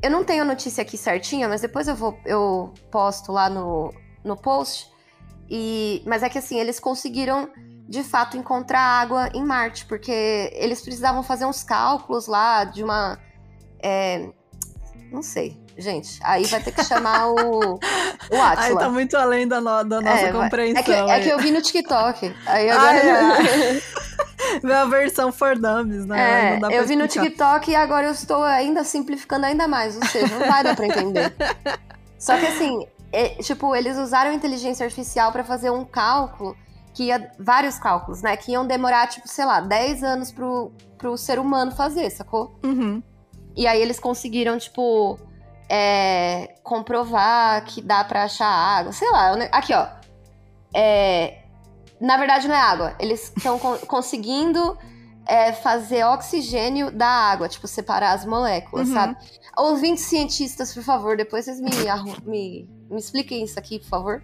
[0.03, 3.93] Eu não tenho a notícia aqui certinha, mas depois eu vou eu posto lá no,
[4.25, 4.91] no post.
[5.49, 7.51] E, mas é que assim, eles conseguiram
[7.89, 13.19] de fato encontrar água em Marte, porque eles precisavam fazer uns cálculos lá de uma.
[13.87, 14.31] É,
[15.13, 16.19] não sei, gente.
[16.23, 17.79] Aí vai ter que chamar o, o
[18.41, 18.57] Atila.
[18.57, 20.81] Aí tá muito além da, no, da nossa é, compreensão.
[20.81, 22.35] É que, é que, eu vi no TikTok.
[22.47, 22.97] Aí agora.
[22.99, 23.83] é.
[24.73, 26.59] a versão for dummies, né?
[26.59, 29.97] É, eu vi no TikTok e agora eu estou ainda simplificando ainda mais.
[29.97, 31.35] Ou seja, não vai dar pra entender.
[32.19, 36.57] Só que assim, é, tipo, eles usaram inteligência artificial para fazer um cálculo
[36.95, 37.31] que ia.
[37.39, 38.35] Vários cálculos, né?
[38.37, 42.59] Que iam demorar, tipo, sei lá, 10 anos pro, pro ser humano fazer, sacou?
[42.65, 43.03] Uhum.
[43.57, 45.19] E aí eles conseguiram, tipo.
[45.67, 49.33] É, comprovar que dá para achar água, sei lá.
[49.51, 49.87] Aqui, ó.
[50.75, 51.39] É,
[52.01, 52.95] na verdade, não é água.
[52.99, 54.77] Eles estão conseguindo
[55.27, 58.95] é, fazer oxigênio da água, tipo, separar as moléculas, uhum.
[58.95, 59.17] sabe?
[59.57, 61.71] Ouvintes cientistas, por favor, depois vocês me,
[62.27, 64.23] me, me expliquem isso aqui, por favor.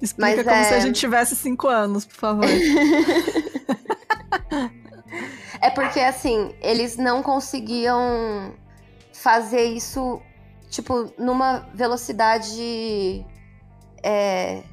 [0.00, 0.64] Explica Mas, como é...
[0.64, 2.46] se a gente tivesse cinco anos, por favor.
[5.62, 8.54] é porque, assim, eles não conseguiam
[9.14, 10.20] fazer isso,
[10.68, 13.24] tipo, numa velocidade.
[14.02, 14.64] É,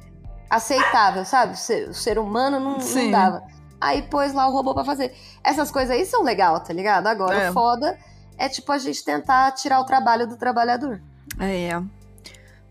[0.50, 1.52] aceitável, sabe?
[1.52, 3.44] O ser, humano não, não, dava.
[3.80, 5.14] Aí pôs lá o robô pra fazer.
[5.44, 7.06] Essas coisas aí são legal, tá ligado?
[7.06, 7.52] Agora, é.
[7.52, 7.96] foda
[8.36, 11.00] é tipo a gente tentar tirar o trabalho do trabalhador.
[11.38, 11.80] É.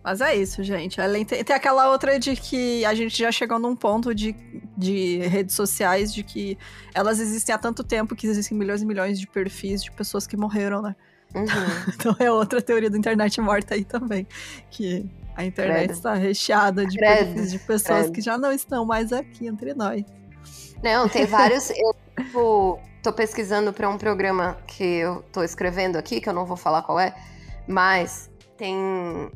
[0.10, 1.00] Mas é isso, gente.
[1.00, 4.36] Além tem, tem aquela outra de que a gente já chegou num ponto de,
[4.76, 6.58] de redes sociais de que
[6.96, 10.36] elas existem há tanto tempo que existem milhões e milhões de perfis de pessoas que
[10.36, 10.96] morreram, né?
[11.36, 11.46] Uhum.
[11.94, 14.26] então é outra teoria da internet morta aí também.
[14.72, 15.94] Que a internet Credo.
[15.94, 18.14] está recheada de perfis de pessoas Credo.
[18.14, 20.04] que já não estão mais aqui entre nós.
[20.82, 21.70] Não, tem vários.
[21.70, 26.48] eu tipo, tô pesquisando para um programa que eu tô escrevendo aqui, que eu não
[26.48, 27.14] vou falar qual é,
[27.68, 29.32] mas tem.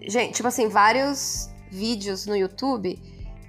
[0.00, 3.00] Gente, tipo assim, vários vídeos no YouTube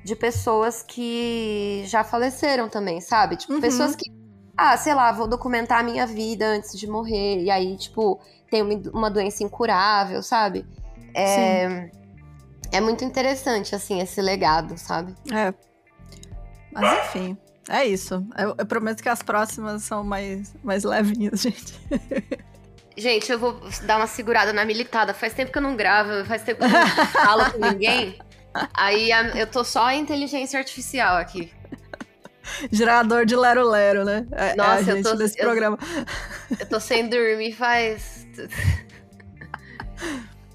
[0.04, 3.36] de pessoas que já faleceram também, sabe?
[3.36, 3.62] Tipo, uhum.
[3.62, 4.10] pessoas que.
[4.56, 7.44] Ah, sei lá, vou documentar a minha vida antes de morrer.
[7.44, 10.66] E aí, tipo, tem uma doença incurável, sabe?
[11.14, 11.90] É,
[12.72, 15.16] é muito interessante, assim, esse legado, sabe?
[15.32, 15.54] É.
[16.72, 17.38] Mas enfim,
[17.70, 18.26] é isso.
[18.38, 21.74] Eu, eu prometo que as próximas são mais, mais levinhas, gente.
[22.98, 25.14] Gente, eu vou dar uma segurada na militada.
[25.14, 28.18] Faz tempo que eu não gravo, faz tempo que eu não falo com ninguém.
[28.74, 31.54] Aí eu tô só a inteligência artificial aqui.
[32.72, 34.26] Gerador de Lero Lero, né?
[34.32, 35.14] É, Nossa, é eu tô.
[35.14, 35.78] Desse eu, programa.
[36.60, 38.26] eu tô sem dormir faz.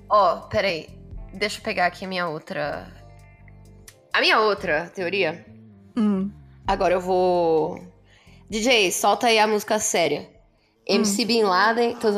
[0.09, 0.89] Ó, oh, peraí.
[1.33, 2.91] Deixa eu pegar aqui a minha outra.
[4.13, 5.47] A minha outra teoria.
[5.97, 6.31] Hum.
[6.67, 7.81] Agora eu vou.
[8.51, 10.32] DJ, solta aí a música séria.
[10.87, 11.27] MC hum.
[11.27, 11.97] Bin Laden.
[11.97, 12.09] Tô...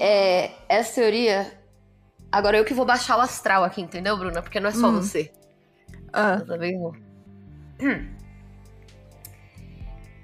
[0.00, 1.52] É, essa teoria.
[2.30, 4.42] Agora eu que vou baixar o astral aqui, entendeu, Bruna?
[4.42, 5.00] Porque não é só hum.
[5.00, 5.32] você.
[6.12, 6.38] Ah.
[6.40, 6.94] Eu também vou.
[7.80, 8.16] Hum.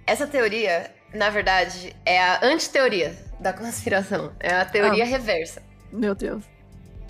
[0.07, 4.33] Essa teoria, na verdade, é a antiteoria da conspiração.
[4.41, 5.07] É a teoria ah.
[5.07, 5.63] reversa.
[5.93, 6.45] Meu Deus.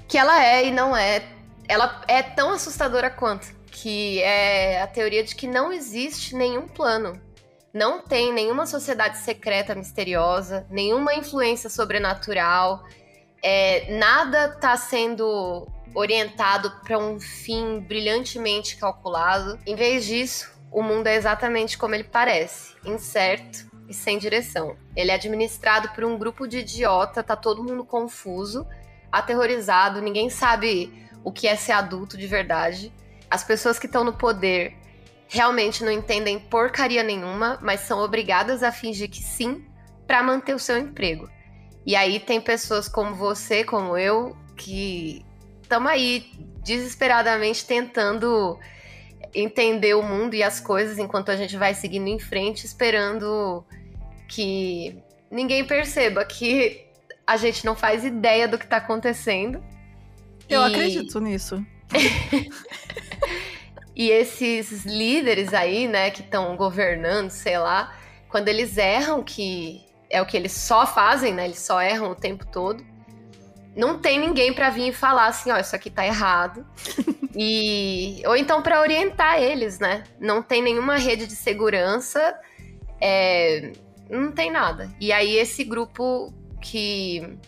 [0.08, 1.22] Que ela é e não é.
[1.68, 3.46] Ela é tão assustadora quanto.
[3.70, 7.18] Que é a teoria de que não existe nenhum plano
[7.72, 12.84] não tem nenhuma sociedade secreta misteriosa, nenhuma influência sobrenatural,
[13.42, 19.58] é, nada está sendo orientado para um fim brilhantemente calculado.
[19.66, 24.76] Em vez disso, o mundo é exatamente como ele parece, incerto e sem direção.
[24.94, 28.66] Ele é administrado por um grupo de idiota, tá todo mundo confuso,
[29.10, 30.92] aterrorizado, ninguém sabe
[31.24, 32.92] o que é ser adulto de verdade.
[33.30, 34.76] As pessoas que estão no poder
[35.32, 39.64] realmente não entendem porcaria nenhuma, mas são obrigadas a fingir que sim
[40.06, 41.28] para manter o seu emprego.
[41.86, 45.24] E aí tem pessoas como você, como eu, que
[45.62, 46.30] estamos aí
[46.62, 48.58] desesperadamente tentando
[49.34, 53.64] entender o mundo e as coisas enquanto a gente vai seguindo em frente, esperando
[54.28, 56.84] que ninguém perceba que
[57.26, 59.64] a gente não faz ideia do que está acontecendo.
[60.46, 60.64] Eu e...
[60.66, 61.64] acredito nisso.
[63.94, 67.94] e esses líderes aí, né, que estão governando, sei lá,
[68.28, 71.44] quando eles erram, que é o que eles só fazem, né?
[71.44, 72.84] Eles só erram o tempo todo.
[73.74, 76.66] Não tem ninguém para vir e falar assim, ó, isso aqui tá errado.
[77.34, 80.04] e ou então para orientar eles, né?
[80.18, 82.38] Não tem nenhuma rede de segurança,
[83.00, 83.72] é...
[84.08, 84.90] não tem nada.
[85.00, 87.38] E aí esse grupo que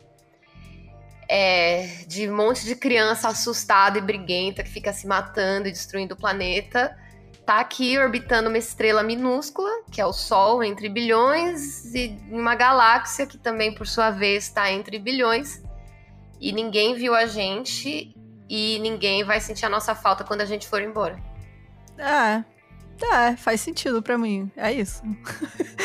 [1.29, 6.15] é, de um monte de criança assustada e briguenta que fica se matando e destruindo
[6.15, 6.97] o planeta,
[7.45, 13.27] tá aqui orbitando uma estrela minúscula, que é o Sol, entre bilhões, e uma galáxia
[13.27, 15.63] que também, por sua vez, está entre bilhões.
[16.41, 18.15] E ninguém viu a gente
[18.49, 21.19] e ninguém vai sentir a nossa falta quando a gente for embora.
[21.99, 22.45] É.
[23.13, 24.51] É, faz sentido para mim.
[24.57, 25.03] É isso.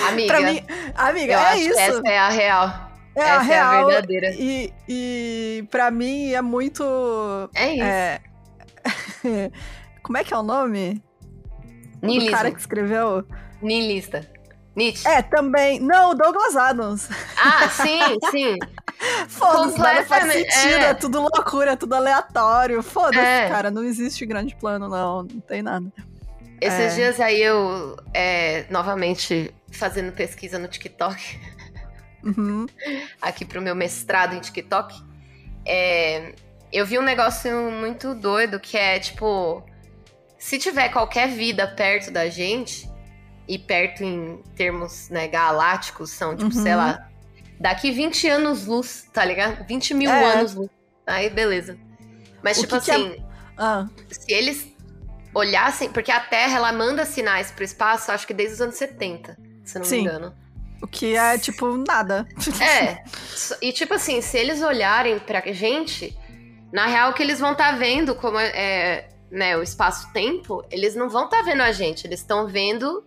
[0.08, 0.28] Amiga.
[0.34, 0.64] pra mim,
[0.96, 1.80] amiga, é isso.
[1.80, 2.89] essa é a real.
[3.16, 3.74] É Essa a real.
[3.74, 4.36] É a verdadeira.
[4.38, 6.84] E, e para mim é muito.
[7.54, 7.84] É isso.
[7.84, 8.22] É...
[10.02, 11.04] Como é que é o nome?
[12.02, 12.30] Nilismo.
[12.30, 13.26] O cara que escreveu.
[13.62, 14.28] Nihilista.
[14.76, 15.08] Nietzsche.
[15.08, 15.80] É, também.
[15.80, 17.10] Não, o Douglas Adams.
[17.38, 18.00] Ah, sim,
[18.32, 18.56] sim.
[19.28, 20.90] Foda-se, nada faz sentido, é.
[20.90, 20.94] é.
[20.94, 22.82] tudo loucura, é tudo aleatório.
[22.82, 23.50] Foda-se, é.
[23.50, 25.92] cara, não existe grande plano, não, não tem nada.
[26.62, 26.96] Esses é.
[26.96, 31.40] dias aí eu, é, novamente, fazendo pesquisa no TikTok,
[32.24, 32.66] uhum.
[33.22, 34.96] aqui pro meu mestrado em TikTok,
[35.66, 36.34] é,
[36.72, 39.64] eu vi um negócio muito doido que é tipo:
[40.38, 42.90] se tiver qualquer vida perto da gente,
[43.50, 46.64] e perto em termos né, galácticos, são tipo, uhum.
[46.64, 47.10] sei lá,
[47.60, 49.66] daqui 20 anos luz, tá ligado?
[49.66, 50.34] 20 mil é.
[50.34, 50.70] anos luz.
[51.08, 51.76] Aí, beleza.
[52.44, 53.18] Mas, o tipo que assim, é...
[53.58, 53.88] ah.
[54.08, 54.72] se eles
[55.34, 59.36] olhassem, porque a Terra ela manda sinais pro espaço, acho que desde os anos 70,
[59.66, 59.96] se não Sim.
[59.96, 60.36] me engano.
[60.82, 62.28] O que é, tipo, nada.
[62.62, 63.04] É.
[63.62, 66.18] E, tipo assim, se eles olharem pra gente,
[66.72, 70.96] na real, o que eles vão estar tá vendo como é, né, o espaço-tempo, eles
[70.96, 73.04] não vão estar tá vendo a gente, eles estão vendo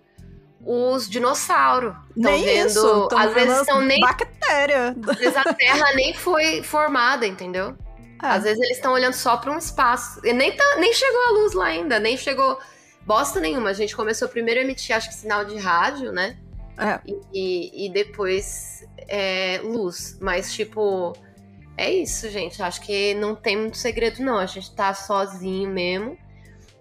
[0.65, 1.95] os dinossauros.
[2.15, 3.09] Nem vendo, isso.
[3.17, 4.01] Às vezes são nem.
[4.01, 4.95] Bactéria.
[5.09, 7.77] Às vezes a Terra nem foi formada, entendeu?
[8.23, 8.27] É.
[8.29, 10.21] Às vezes eles estão olhando só para um espaço.
[10.25, 12.59] E nem, tá, nem chegou a luz lá ainda, nem chegou
[13.05, 13.71] bosta nenhuma.
[13.71, 16.37] A gente começou primeiro a emitir, acho que sinal de rádio, né?
[16.79, 17.01] É.
[17.33, 20.19] E, e depois é, luz.
[20.21, 21.13] Mas, tipo,
[21.77, 22.63] é isso, gente.
[22.63, 24.39] Acho que não tem muito segredo, não.
[24.39, 26.17] A gente tá sozinho mesmo.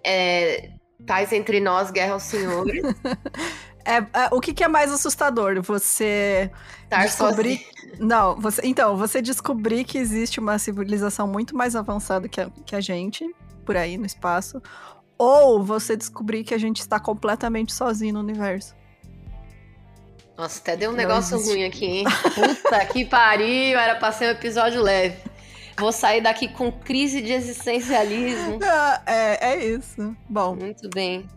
[0.04, 0.70] É,
[1.06, 2.82] paz entre nós, guerra aos senhores.
[3.84, 5.60] É, é, o que, que, é mais assustador?
[5.60, 6.52] Você
[6.84, 7.58] Estar descobrir.
[7.58, 7.96] Sozinho.
[7.98, 8.62] Não, você.
[8.64, 13.28] Então, você descobrir que existe uma civilização muito mais avançada que a, que a gente,
[13.66, 14.62] por aí no espaço.
[15.18, 18.72] Ou você descobrir que a gente está completamente sozinho no universo.
[20.36, 22.04] Nossa, até deu um negócio ruim aqui, hein?
[22.34, 25.16] Puta que pariu, era pra ser um episódio leve.
[25.78, 28.58] Vou sair daqui com crise de existencialismo.
[29.06, 30.16] É, é isso.
[30.28, 30.54] Bom.
[30.56, 31.28] Muito bem.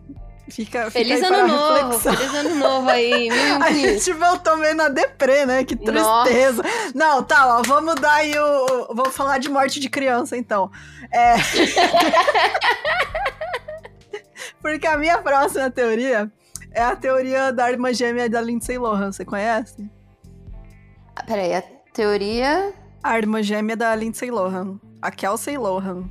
[0.48, 2.14] Fica, feliz fica ano novo, reflexão.
[2.14, 3.28] feliz ano novo aí.
[3.60, 5.64] a gente voltou meio na deprê, né?
[5.64, 6.62] Que tristeza.
[6.62, 6.92] Nossa.
[6.94, 8.94] Não, tá, ó, vamos dar aí o...
[8.94, 10.70] Vamos falar de morte de criança, então.
[11.10, 11.34] É...
[14.62, 16.30] Porque a minha próxima teoria
[16.76, 19.90] é a teoria da irmã gêmea da Lindsay Lohan, você conhece?
[21.26, 21.62] Peraí, a
[21.92, 22.74] teoria...
[23.02, 26.04] A irmã gêmea da Lindsay Lohan, a Kelsey Lohan.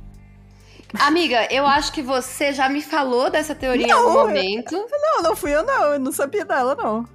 [0.98, 4.72] Amiga, eu acho que você já me falou dessa teoria não, em algum momento.
[4.90, 7.06] Não, não fui eu não, eu não sabia dela não.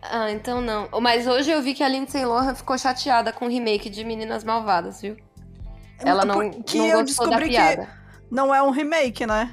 [0.00, 0.88] Ah, então não.
[1.00, 4.44] Mas hoje eu vi que a Lindsay Lohan ficou chateada com o remake de Meninas
[4.44, 5.16] Malvadas, viu?
[5.98, 7.84] Ela não, que não eu gostou da piada.
[7.84, 9.50] Que não é um remake, né?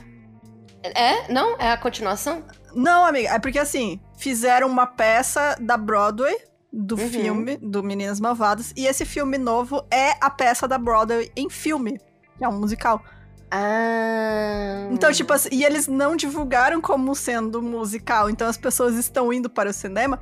[0.94, 1.32] É?
[1.32, 1.56] Não?
[1.60, 2.44] É a continuação?
[2.74, 6.36] Não, amiga, é porque assim, fizeram uma peça da Broadway
[6.72, 7.10] do uhum.
[7.10, 11.98] filme do Meninas Malvadas e esse filme novo é a peça da Broadway em filme
[12.38, 13.02] que é um musical.
[13.50, 14.88] Ah.
[14.92, 18.30] Então, tipo assim, e eles não divulgaram como sendo musical.
[18.30, 20.20] Então as pessoas estão indo para o cinema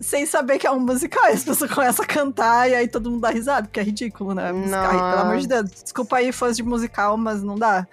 [0.00, 1.24] sem saber que é um musical.
[1.30, 4.34] E as pessoas começam a cantar e aí todo mundo dá risada, porque é ridículo,
[4.34, 4.52] né?
[4.52, 5.70] Musical, pelo amor de Deus.
[5.70, 7.86] Desculpa aí, fãs de musical, mas não dá.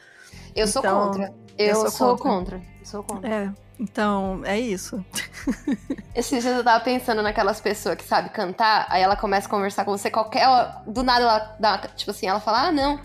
[0.55, 1.33] Eu sou Então, contra.
[1.57, 2.57] Eu, eu sou sou contra.
[2.57, 2.61] contra.
[2.83, 3.29] Sou contra.
[3.29, 3.49] É.
[3.79, 5.03] Então, é isso.
[6.15, 9.85] Esses dias eu tava pensando naquelas pessoas que sabe cantar, aí ela começa a conversar
[9.85, 10.47] com você, qualquer.
[10.47, 11.69] hora- Do nada ela dá.
[11.71, 12.99] uma- Tipo assim, ela fala, ah, não.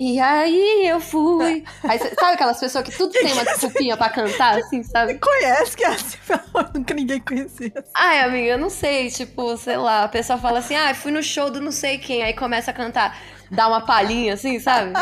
[0.00, 1.62] E aí eu fui.
[1.84, 5.12] Aí, sabe aquelas pessoas que tudo tem uma desculpinha pra cantar, assim, sabe?
[5.12, 7.72] Você conhece que é assim, pelo amor, nunca ninguém conhecia.
[7.94, 11.22] Ai, amiga, eu não sei, tipo, sei lá, a pessoa fala assim, ah, fui no
[11.22, 13.16] show do não sei quem, aí começa a cantar,
[13.52, 14.92] dá uma palhinha, assim, sabe?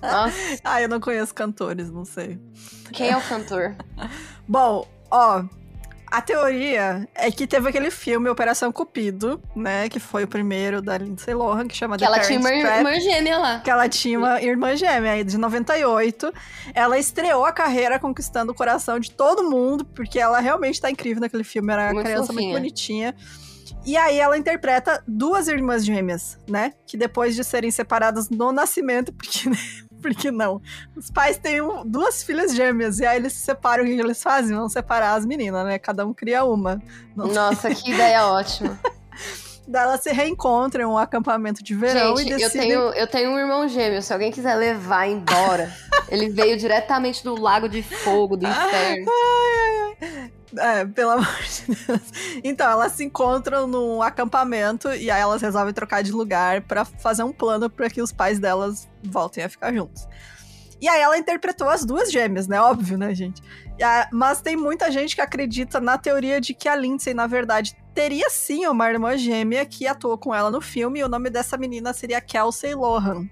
[0.00, 2.38] Nossa, Ah, eu não conheço cantores, não sei.
[2.92, 3.74] quem é o cantor?
[4.46, 5.42] Bom, ó,
[6.10, 9.88] a teoria é que teve aquele filme Operação Cupido, né?
[9.88, 13.38] Que foi o primeiro da Lindsay Lohan, que chama Que ela tinha uma irmã gêmea
[13.38, 13.60] lá.
[13.60, 16.32] que ela tinha uma irmã gêmea aí de 98.
[16.74, 21.20] Ela estreou a carreira conquistando o coração de todo mundo, porque ela realmente tá incrível
[21.20, 22.42] naquele filme, era uma criança fofinha.
[22.48, 23.14] muito bonitinha.
[23.84, 26.72] E aí ela interpreta duas irmãs gêmeas, né?
[26.86, 29.50] Que depois de serem separadas no nascimento, porque,
[30.00, 30.60] porque não?
[30.96, 34.56] Os pais têm duas filhas gêmeas, e aí eles se separam, o que eles fazem?
[34.56, 35.78] Vão separar as meninas, né?
[35.78, 36.82] Cada um cria uma.
[37.16, 38.78] Não Nossa, que ideia ótima.
[39.70, 42.68] Daí elas se reencontram em um acampamento de verão Gente, e eu decidem...
[42.68, 45.72] tenho, eu tenho um irmão gêmeo, se alguém quiser levar embora,
[46.10, 49.06] ele veio diretamente do Lago de Fogo, do inferno.
[50.58, 52.00] É, pelo amor de Deus.
[52.42, 57.22] Então, elas se encontram num acampamento e aí elas resolvem trocar de lugar pra fazer
[57.22, 60.08] um plano pra que os pais delas voltem a ficar juntos.
[60.80, 62.60] E aí ela interpretou as duas gêmeas, né?
[62.60, 63.40] Óbvio, né, gente?
[63.80, 67.76] A- Mas tem muita gente que acredita na teoria de que a Lindsay, na verdade,
[68.00, 71.58] teria sim uma irmã gêmea que atuou com ela no filme e o nome dessa
[71.58, 73.28] menina seria Kelsey Lohan.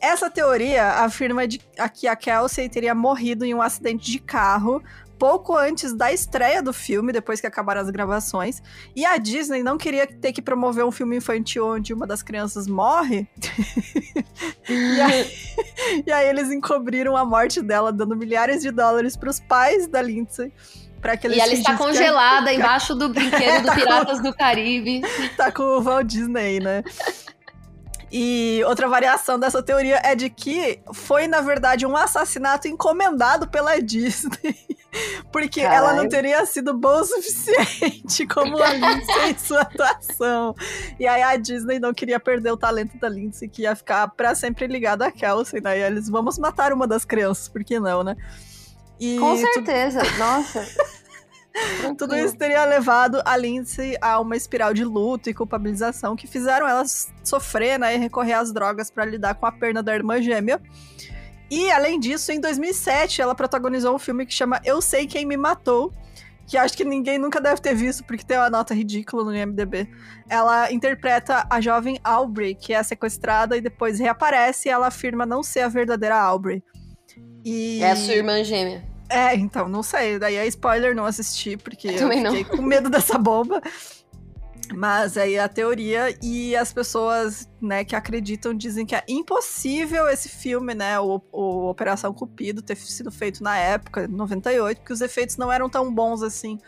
[0.00, 1.60] Essa teoria afirma de,
[1.94, 4.82] que a Kelsey teria morrido em um acidente de carro
[5.16, 8.60] pouco antes da estreia do filme, depois que acabaram as gravações.
[8.96, 12.66] E a Disney não queria ter que promover um filme infantil onde uma das crianças
[12.66, 13.28] morre.
[14.68, 19.38] e, aí, e aí eles encobriram a morte dela, dando milhares de dólares para os
[19.38, 20.52] pais da Lindsay.
[21.04, 24.32] Pra que E ela está que congelada embaixo do brinquedo do Tá com- Piratas do
[24.34, 25.02] Caribe.
[25.36, 26.82] tá com o Walt Disney, né?
[28.10, 33.78] E outra variação dessa teoria é de que foi, na verdade, um assassinato encomendado pela
[33.82, 34.56] Disney.
[35.30, 36.08] Porque ela não Caralho.
[36.08, 40.54] teria sido boa o suficiente como a Lindsay em sua atuação.
[40.98, 44.34] E aí a Disney não queria perder o talento da Lindsay, que ia ficar pra
[44.34, 45.78] sempre ligada a Kelsey, né?
[45.80, 48.16] E eles, vamos matar uma das crianças, por que não, né?
[49.00, 50.00] E Com tu- certeza.
[50.16, 50.64] Nossa.
[51.54, 52.26] Tudo Tranquilo.
[52.26, 56.84] isso teria levado a Lindsay a uma espiral de luto e culpabilização que fizeram ela
[57.22, 60.60] sofrer né, e recorrer às drogas para lidar com a perda da irmã gêmea.
[61.50, 65.36] E, além disso, em 2007, ela protagonizou um filme que chama Eu Sei Quem Me
[65.36, 65.92] Matou,
[66.46, 69.88] que acho que ninguém nunca deve ter visto, porque tem uma nota ridícula no IMDB.
[70.28, 75.42] Ela interpreta a jovem Aubrey, que é sequestrada e depois reaparece e ela afirma não
[75.42, 76.62] ser a verdadeira Aubrey.
[77.44, 77.80] E...
[77.82, 78.93] É a sua irmã gêmea.
[79.08, 80.18] É, então, não sei.
[80.18, 82.34] Daí é spoiler não assistir, porque Eu eu, também não.
[82.34, 83.60] fiquei com medo dessa bomba.
[84.72, 90.28] Mas aí a teoria e as pessoas, né, que acreditam dizem que é impossível esse
[90.28, 95.36] filme, né, o, o Operação Cupido ter sido feito na época, 98, porque os efeitos
[95.36, 96.58] não eram tão bons assim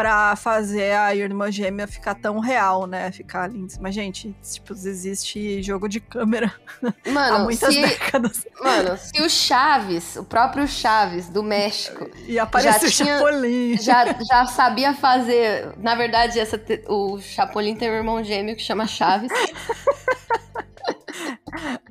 [0.00, 3.74] pra fazer a irmã gêmea ficar tão real, né, ficar linda.
[3.80, 6.50] Mas gente, tipo, existe jogo de câmera
[7.06, 12.38] há Mano, muitas se, décadas mano, se o Chaves, o próprio Chaves do México, e
[12.38, 13.76] apareceu o tinha- Chapolin.
[13.78, 15.74] já, já sabia fazer.
[15.76, 19.30] Na verdade, essa te- o Chapolin tem um irmão gêmeo que chama Chaves.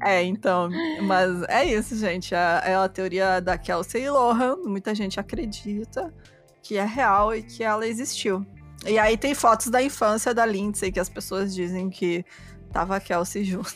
[0.01, 0.70] É, então,
[1.03, 2.34] mas é isso, gente.
[2.34, 4.55] É, é a teoria da Kelsey Lohan.
[4.66, 6.12] Muita gente acredita
[6.62, 8.45] que é real e que ela existiu.
[8.86, 12.24] E aí tem fotos da infância da Lindsay que as pessoas dizem que
[12.72, 13.76] tava a Kelsey junto.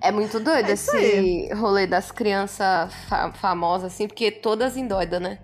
[0.00, 5.38] É muito doido É esse rolê das crianças fa famosas, assim, porque todas endoidas, né?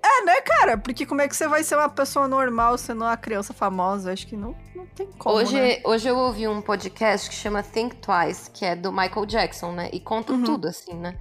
[0.00, 0.78] É, né, cara?
[0.78, 4.12] Porque como é que você vai ser uma pessoa normal sendo uma criança famosa?
[4.12, 5.80] Acho que não, não tem como, hoje, né?
[5.84, 9.90] hoje eu ouvi um podcast que chama Think Twice, que é do Michael Jackson, né?
[9.92, 10.44] E conta Uhum.
[10.44, 11.16] tudo, assim, né?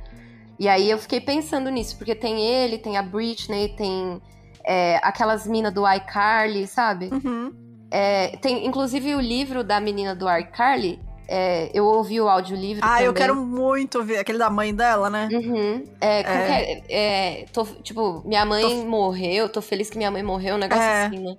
[0.59, 4.21] E aí eu fiquei pensando nisso, porque tem ele, tem a Britney, tem
[4.65, 7.09] é, aquelas minas do iCarly, sabe?
[7.11, 7.53] Uhum.
[7.91, 10.99] É, tem inclusive o livro da menina do iCarly.
[11.29, 13.21] É, eu ouvi o audiolivro Ah, eu também.
[13.27, 15.27] quero muito ver aquele da mãe dela, né?
[15.31, 15.83] Uhum.
[15.99, 16.83] É, que é?
[16.89, 21.05] É, tô, tipo, minha mãe morreu, tô feliz que minha mãe morreu, um negócio É.
[21.07, 21.35] assim, né?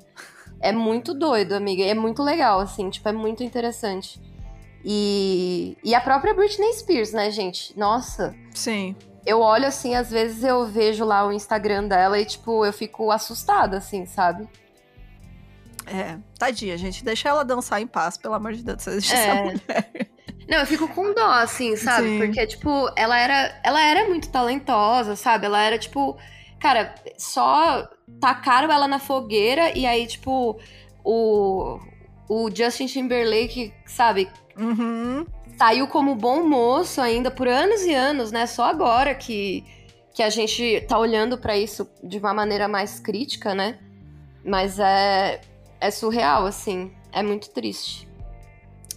[0.60, 1.82] É muito doido, amiga.
[1.84, 4.20] É muito legal, assim, tipo, é muito interessante.
[4.84, 7.76] E, e a própria Britney Spears, né, gente?
[7.78, 8.34] Nossa.
[8.54, 8.94] Sim.
[9.26, 13.10] Eu olho assim, às vezes eu vejo lá o Instagram dela e, tipo, eu fico
[13.10, 14.48] assustada, assim, sabe?
[15.86, 17.04] É, tadinha, gente.
[17.04, 18.84] Deixa ela dançar em paz, pelo amor de Deus.
[18.84, 19.18] Deixa é.
[19.18, 20.10] essa mulher.
[20.48, 22.08] Não, eu fico com dó, assim, sabe?
[22.08, 22.18] Sim.
[22.18, 25.46] Porque, tipo, ela era, ela era muito talentosa, sabe?
[25.46, 26.16] Ela era, tipo,
[26.58, 27.86] cara, só
[28.20, 30.58] tacaram ela na fogueira e aí, tipo,
[31.04, 31.78] o,
[32.28, 34.30] o Justin Timberlake, sabe?
[34.56, 35.26] Uhum.
[35.59, 38.46] Saiu como bom moço ainda por anos e anos, né?
[38.46, 39.64] Só agora que,
[40.14, 43.76] que a gente tá olhando para isso de uma maneira mais crítica, né?
[44.44, 45.40] Mas é,
[45.80, 46.92] é surreal, assim.
[47.11, 48.09] É muito triste.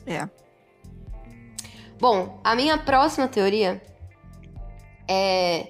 [0.05, 0.29] É.
[1.99, 3.81] Bom, a minha próxima teoria
[5.07, 5.67] é.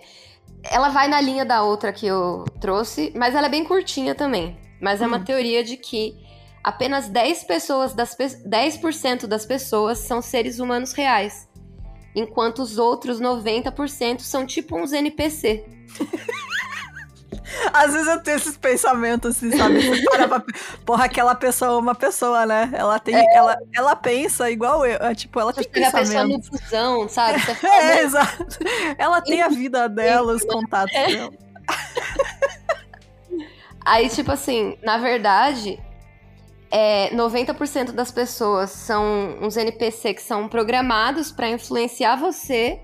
[0.64, 4.60] Ela vai na linha da outra que eu trouxe, mas ela é bem curtinha também.
[4.82, 5.24] Mas é uma hum.
[5.24, 6.21] teoria de que
[6.64, 11.50] apenas 10 pessoas das 10% das pessoas são seres humanos reais,
[12.16, 15.66] enquanto os outros 90% são tipo uns NPC.
[17.74, 19.82] Às vezes eu tenho esses pensamentos, assim, sabe?
[19.82, 20.44] Você pra...
[20.86, 22.70] Porra, aquela pessoa é uma pessoa, né?
[22.74, 23.16] Ela tem.
[23.16, 23.36] É.
[23.36, 24.98] Ela, ela pensa igual eu.
[24.98, 25.98] É, tipo, ela Você tem pensamento.
[25.98, 27.40] a pessoa no fusão, sabe?
[27.40, 28.60] Você fala, é, exato.
[28.98, 31.08] Ela tem a vida dela, os contatos é.
[31.08, 31.32] dela.
[33.86, 35.80] Aí, tipo assim, na verdade,
[36.72, 42.82] é, 90% das pessoas são uns NPC que são programados para influenciar você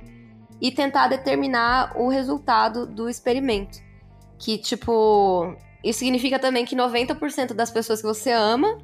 [0.60, 3.80] e tentar determinar o resultado do experimento.
[4.38, 8.78] Que, tipo, isso significa também que 90% das pessoas que você ama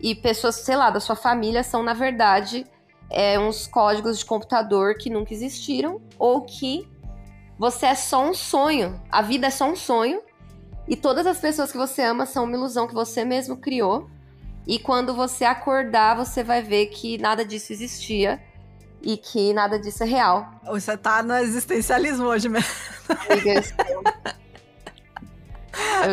[0.00, 2.64] e pessoas, sei lá, da sua família são, na verdade,
[3.10, 6.88] é, uns códigos de computador que nunca existiram ou que
[7.58, 9.00] você é só um sonho.
[9.10, 10.22] A vida é só um sonho
[10.86, 14.08] e todas as pessoas que você ama são uma ilusão que você mesmo criou.
[14.66, 18.40] E quando você acordar, você vai ver que nada disso existia
[19.00, 20.50] e que nada disso é real.
[20.64, 22.68] Você tá no existencialismo hoje mesmo.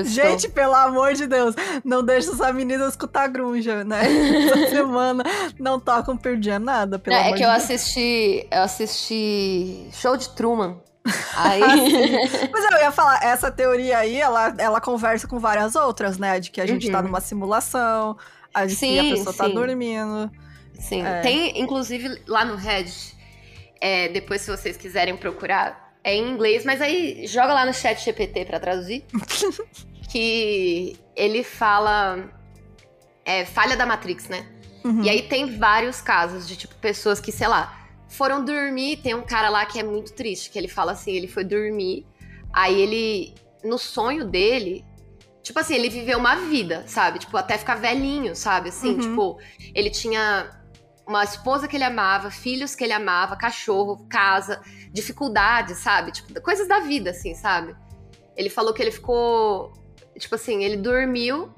[0.05, 4.01] Gente, pelo amor de Deus, não deixa essa menina escutar grunja, né?
[4.45, 5.23] Essa semana
[5.59, 7.63] não toca um Pearl nada, pelo é, amor É que de eu Deus.
[7.63, 10.77] assisti, eu assisti Show de Truman.
[11.35, 11.61] Aí...
[12.51, 16.39] Mas eu ia falar, essa teoria aí, ela, ela conversa com várias outras, né?
[16.39, 17.03] De que a gente tá uhum.
[17.03, 18.17] tá numa simulação,
[18.53, 19.53] a sim, a pessoa tá sim.
[19.53, 20.31] tá dormindo.
[20.79, 21.21] Sim, é.
[21.21, 23.15] tem inclusive lá no Reddit,
[23.79, 28.03] é, depois se vocês quiserem procurar, é em inglês, mas aí joga lá no chat
[28.03, 29.03] GPT para traduzir.
[30.09, 32.29] que ele fala
[33.25, 34.45] é, falha da Matrix, né?
[34.83, 35.03] Uhum.
[35.03, 39.23] E aí tem vários casos de tipo pessoas que, sei lá, foram dormir, tem um
[39.23, 42.05] cara lá que é muito triste, que ele fala assim, ele foi dormir,
[42.51, 43.33] aí ele
[43.63, 44.83] no sonho dele,
[45.43, 47.19] tipo assim, ele viveu uma vida, sabe?
[47.19, 48.69] Tipo, até ficar velhinho, sabe?
[48.69, 48.99] Assim, uhum.
[48.99, 49.39] tipo,
[49.75, 50.49] ele tinha
[51.05, 56.13] uma esposa que ele amava, filhos que ele amava, cachorro, casa, dificuldades, sabe?
[56.13, 57.75] Tipo, coisas da vida, assim, sabe?
[58.35, 59.73] Ele falou que ele ficou.
[60.17, 61.51] Tipo assim, ele dormiu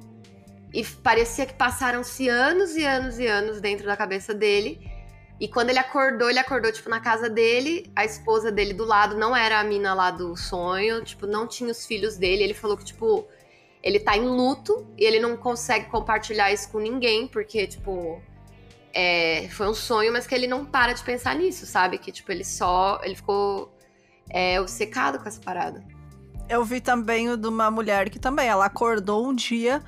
[0.73, 4.79] e parecia que passaram-se anos e anos e anos dentro da cabeça dele.
[5.39, 9.15] E quando ele acordou, ele acordou, tipo, na casa dele, a esposa dele do lado
[9.17, 12.43] não era a mina lá do sonho, tipo, não tinha os filhos dele.
[12.43, 13.27] Ele falou que, tipo,
[13.85, 18.19] ele tá em luto e ele não consegue compartilhar isso com ninguém, porque, tipo,
[18.91, 21.99] é, foi um sonho, mas que ele não para de pensar nisso, sabe?
[21.99, 22.99] Que, tipo, ele só.
[23.03, 23.71] Ele ficou
[24.27, 25.85] é, obcecado com essa parada.
[26.49, 29.83] Eu vi também o de uma mulher que também, ela acordou um dia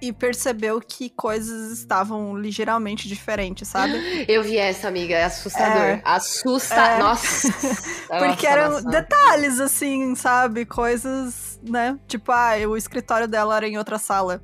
[0.00, 3.92] e percebeu que coisas estavam ligeiramente diferentes, sabe?
[4.28, 5.82] Eu vi essa, amiga, é assustador.
[5.82, 6.74] É, Assusta.
[6.74, 6.98] É...
[6.98, 7.48] Nossa!
[8.06, 10.64] Porque eram detalhes, assim, sabe?
[10.64, 11.98] Coisas, né?
[12.06, 14.40] Tipo, ah, o escritório dela era em outra sala.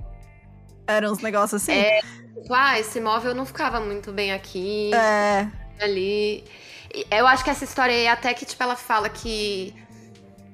[0.87, 1.73] Eram uns negócios assim.
[1.73, 2.01] É,
[2.51, 4.91] ah, esse móvel não ficava muito bem aqui.
[4.95, 5.49] É.
[5.81, 6.45] Ali.
[7.11, 9.75] Eu acho que essa história é até que, tipo, ela fala que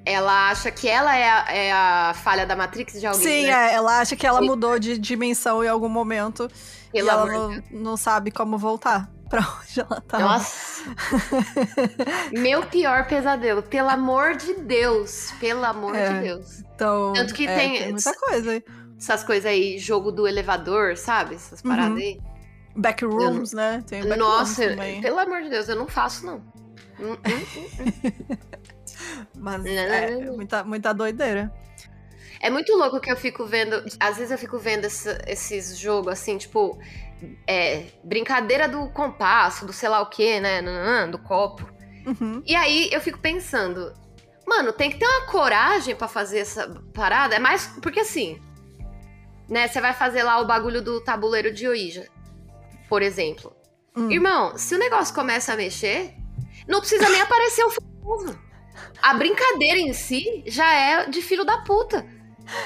[0.04, 3.22] ela acha que ela é a, é a falha da Matrix de alguém.
[3.22, 3.70] Sim, né?
[3.70, 6.48] é, ela acha que ela mudou de dimensão em algum momento.
[6.92, 10.18] Pelo e ela não, não, sabe como voltar pra onde ela tá.
[10.18, 10.82] Nossa!
[12.32, 13.62] Meu pior pesadelo.
[13.62, 15.32] Pelo amor de Deus.
[15.38, 16.60] Pelo amor é, de Deus.
[16.74, 18.64] Então, Tanto que é, tem, tem muita coisa aí
[19.00, 21.34] essas coisas aí, jogo do elevador, sabe?
[21.36, 21.96] Essas paradas uhum.
[21.96, 22.20] aí.
[22.76, 23.82] Backrooms, né?
[23.86, 24.62] Tem back Nossa,
[25.00, 26.36] pelo amor de Deus, eu não faço, não.
[27.00, 28.36] Hum, hum, hum,
[29.36, 31.52] Mas é muita, muita doideira.
[32.40, 33.84] É muito louco que eu fico vendo.
[34.00, 36.78] Às vezes eu fico vendo esse, esses jogos assim, tipo.
[37.46, 40.62] É, brincadeira do compasso, do sei lá o que, né?
[41.08, 41.70] Do copo.
[42.06, 42.42] Uhum.
[42.46, 43.92] E aí eu fico pensando,
[44.46, 47.34] mano, tem que ter uma coragem para fazer essa parada.
[47.34, 47.66] É mais.
[47.82, 48.40] Porque assim,
[49.50, 49.68] né?
[49.68, 52.08] Você vai fazer lá o bagulho do tabuleiro de Ouija,
[52.88, 53.54] por exemplo.
[53.94, 54.10] Hum.
[54.10, 56.14] Irmão, se o negócio começa a mexer,
[56.66, 58.49] não precisa nem aparecer o famoso.
[59.02, 62.06] A brincadeira em si já é de filho da puta.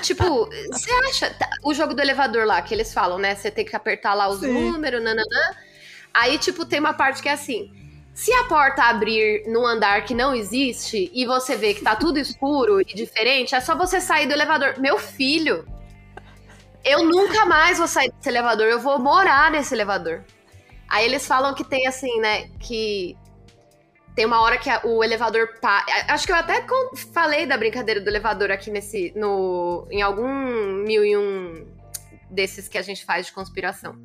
[0.02, 1.30] Tipo, você acha.
[1.30, 3.34] Tá, o jogo do elevador lá, que eles falam, né?
[3.34, 4.52] Você tem que apertar lá os Sim.
[4.52, 5.54] números, nananã.
[6.12, 7.70] Aí, tipo, tem uma parte que é assim.
[8.14, 12.18] Se a porta abrir num andar que não existe e você vê que tá tudo
[12.18, 14.74] escuro e diferente, é só você sair do elevador.
[14.78, 15.66] Meu filho,
[16.84, 20.22] eu nunca mais vou sair desse elevador, eu vou morar nesse elevador.
[20.88, 23.16] Aí eles falam que tem assim, né, que
[24.14, 25.48] tem uma hora que o elevador
[26.08, 26.64] acho que eu até
[27.12, 30.28] falei da brincadeira do elevador aqui nesse no em algum
[30.84, 31.66] mil e um
[32.30, 33.96] desses que a gente faz de conspiração.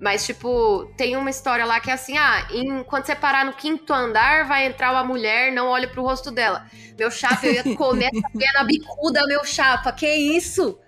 [0.00, 3.52] Mas, tipo, tem uma história lá que é assim: ah, em, quando você parar no
[3.52, 6.66] quinto andar, vai entrar uma mulher, não olhe pro rosto dela.
[6.96, 9.90] Meu chapa, eu ia comer essa na bicuda, meu chapa.
[9.92, 10.78] Que isso?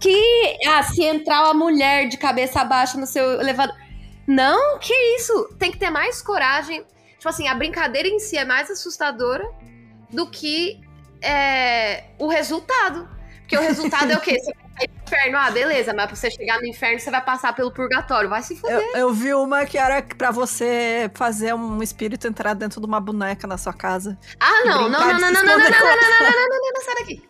[0.00, 0.56] Que.
[0.66, 3.76] Ah, se entrar uma mulher de cabeça baixa no seu elevador.
[4.26, 5.54] Não, que isso?
[5.58, 6.84] Tem que ter mais coragem.
[7.18, 9.44] Tipo assim, a brincadeira em si é mais assustadora
[10.10, 10.80] do que
[11.20, 13.08] é, o resultado.
[13.40, 14.38] Porque o resultado é o quê?
[14.38, 14.52] Você
[15.08, 18.28] inferno, ah, beleza, mas pra você chegar no inferno, você vai passar pelo purgatório.
[18.28, 18.78] Vai se fuder.
[18.94, 23.00] Eu, eu vi uma que era pra você fazer um espírito entrar dentro de uma
[23.00, 24.18] boneca na sua casa.
[24.38, 26.82] Ah, não, não, não, não, não, não, não, não, não, não, não, não, não, não,
[26.82, 27.28] sai daqui.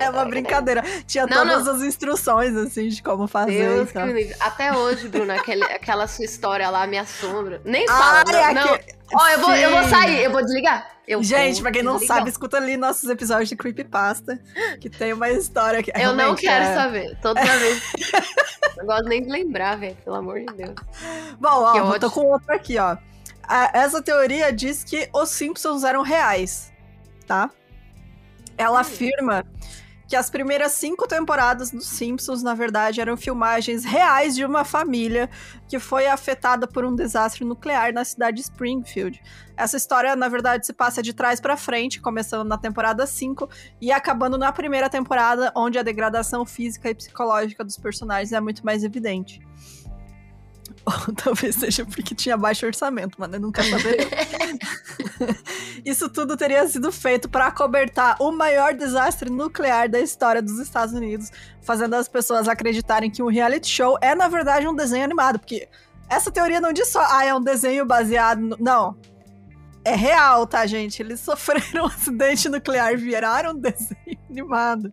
[0.00, 0.82] É uma brincadeira.
[1.06, 1.74] Tinha não, todas não.
[1.74, 3.68] as instruções, assim, de como fazer.
[3.68, 4.06] Deus então.
[4.40, 7.60] Até hoje, Bruna, aquele, aquela sua história lá me assombra.
[7.64, 8.74] Nem fala, Ai, não.
[8.74, 8.94] Aqui...
[9.14, 10.90] Ó, eu vou, eu vou sair, eu vou desligar.
[11.06, 12.18] Eu Gente, pra quem não desligar.
[12.18, 14.40] sabe, escuta ali nossos episódios de Creepypasta,
[14.80, 15.92] que tem uma história que.
[15.94, 16.74] Eu não quero é...
[16.74, 17.82] saber, toda vez.
[18.78, 20.74] não gosto nem de lembrar, velho, pelo amor de Deus.
[21.38, 22.96] Bom, ó, eu tô com outra aqui, ó.
[23.74, 26.72] Essa teoria diz que os Simpsons eram reais,
[27.26, 27.50] tá?
[28.62, 29.44] Ela afirma
[30.06, 35.28] que as primeiras cinco temporadas dos Simpsons, na verdade, eram filmagens reais de uma família
[35.66, 39.20] que foi afetada por um desastre nuclear na cidade de Springfield.
[39.56, 43.48] Essa história, na verdade, se passa de trás para frente, começando na temporada 5
[43.80, 48.64] e acabando na primeira temporada, onde a degradação física e psicológica dos personagens é muito
[48.64, 49.40] mais evidente.
[50.84, 54.08] Ou talvez seja porque tinha baixo orçamento, mas eu nunca saberia.
[55.84, 60.94] Isso tudo teria sido feito para acobertar o maior desastre nuclear da história dos Estados
[60.94, 61.30] Unidos,
[61.62, 65.38] fazendo as pessoas acreditarem que um reality show é, na verdade, um desenho animado.
[65.38, 65.68] Porque
[66.08, 68.40] essa teoria não diz só, ah, é um desenho baseado.
[68.40, 68.56] No...
[68.58, 68.96] Não.
[69.84, 71.00] É real, tá, gente?
[71.00, 74.92] Eles sofreram um acidente nuclear, viraram um desenho animado.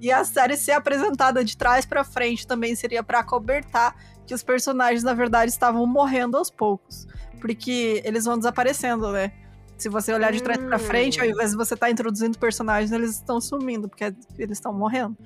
[0.00, 3.96] E a série ser apresentada de trás para frente também seria para acobertar
[4.28, 7.06] que os personagens, na verdade, estavam morrendo aos poucos.
[7.40, 9.32] Porque eles vão desaparecendo, né?
[9.78, 10.66] Se você olhar de trás hum.
[10.66, 14.04] para frente, ao invés de você estar tá introduzindo personagens, eles estão sumindo, porque
[14.38, 15.16] eles estão morrendo.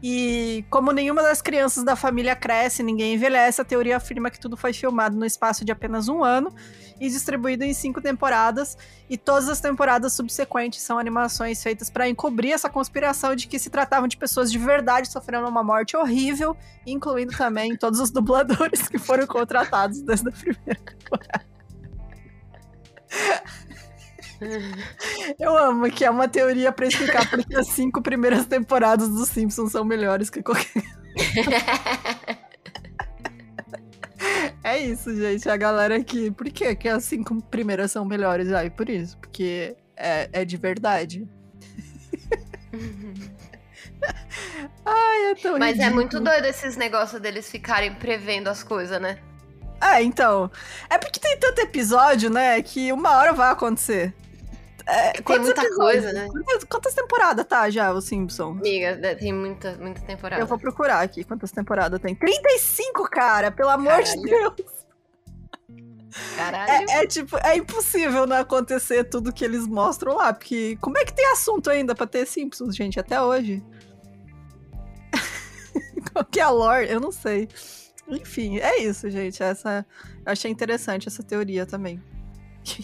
[0.00, 4.56] E como nenhuma das crianças da família cresce, ninguém envelhece, a teoria afirma que tudo
[4.56, 6.54] foi filmado no espaço de apenas um ano
[7.00, 8.78] e distribuído em cinco temporadas.
[9.10, 13.70] E todas as temporadas subsequentes são animações feitas para encobrir essa conspiração de que se
[13.70, 18.98] tratavam de pessoas de verdade sofrendo uma morte horrível, incluindo também todos os dubladores que
[18.98, 21.48] foram contratados desde a primeira temporada.
[25.38, 29.72] Eu amo que é uma teoria para explicar porque as cinco primeiras temporadas dos Simpsons
[29.72, 30.82] são melhores que qualquer.
[34.62, 35.48] é isso, gente.
[35.48, 36.30] A galera aqui.
[36.30, 38.52] Por que, que as cinco primeiras são melhores?
[38.52, 39.18] Ai, por isso.
[39.18, 41.28] Porque é, é de verdade.
[44.84, 45.90] Ai, é tão Mas ridículo.
[45.90, 49.18] é muito doido esses negócios deles ficarem prevendo as coisas, né?
[49.80, 50.50] É, então.
[50.88, 52.60] É porque tem tanto episódio, né?
[52.62, 54.14] Que uma hora vai acontecer.
[54.88, 55.76] É, tem muita episódios?
[55.76, 56.28] coisa, né?
[56.32, 58.52] Quantas, quantas, temporadas tá já o Simpson?
[58.52, 60.42] Amiga, tem muita, muita temporada.
[60.42, 62.14] Eu vou procurar aqui quantas temporadas tem.
[62.14, 63.50] 35, cara!
[63.50, 64.22] Pelo amor Caralho.
[64.22, 64.78] de Deus!
[66.36, 66.90] Caralho.
[66.90, 71.04] É, é, tipo, é impossível não acontecer tudo que eles mostram lá, porque como é
[71.04, 73.62] que tem assunto ainda pra ter Simpsons, gente, até hoje?
[76.12, 76.90] Qual que é a lore?
[76.90, 77.46] Eu não sei.
[78.08, 79.42] Enfim, é isso, gente.
[79.42, 79.84] Essa,
[80.24, 82.02] eu achei interessante essa teoria também.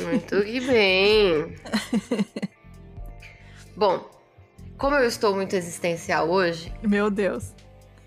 [0.03, 1.55] Muito que bem.
[3.77, 4.09] Bom,
[4.79, 6.73] como eu estou muito existencial hoje.
[6.83, 7.55] Meu Deus.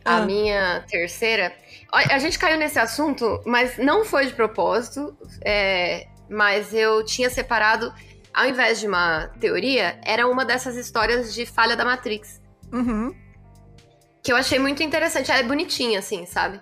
[0.03, 0.25] A ah.
[0.25, 1.53] minha terceira.
[1.91, 5.15] A gente caiu nesse assunto, mas não foi de propósito.
[5.43, 7.93] É, mas eu tinha separado,
[8.33, 12.41] ao invés de uma teoria, era uma dessas histórias de falha da Matrix.
[12.71, 13.15] Uhum.
[14.21, 15.31] Que eu achei muito interessante.
[15.31, 16.59] Ela é bonitinha, assim, sabe?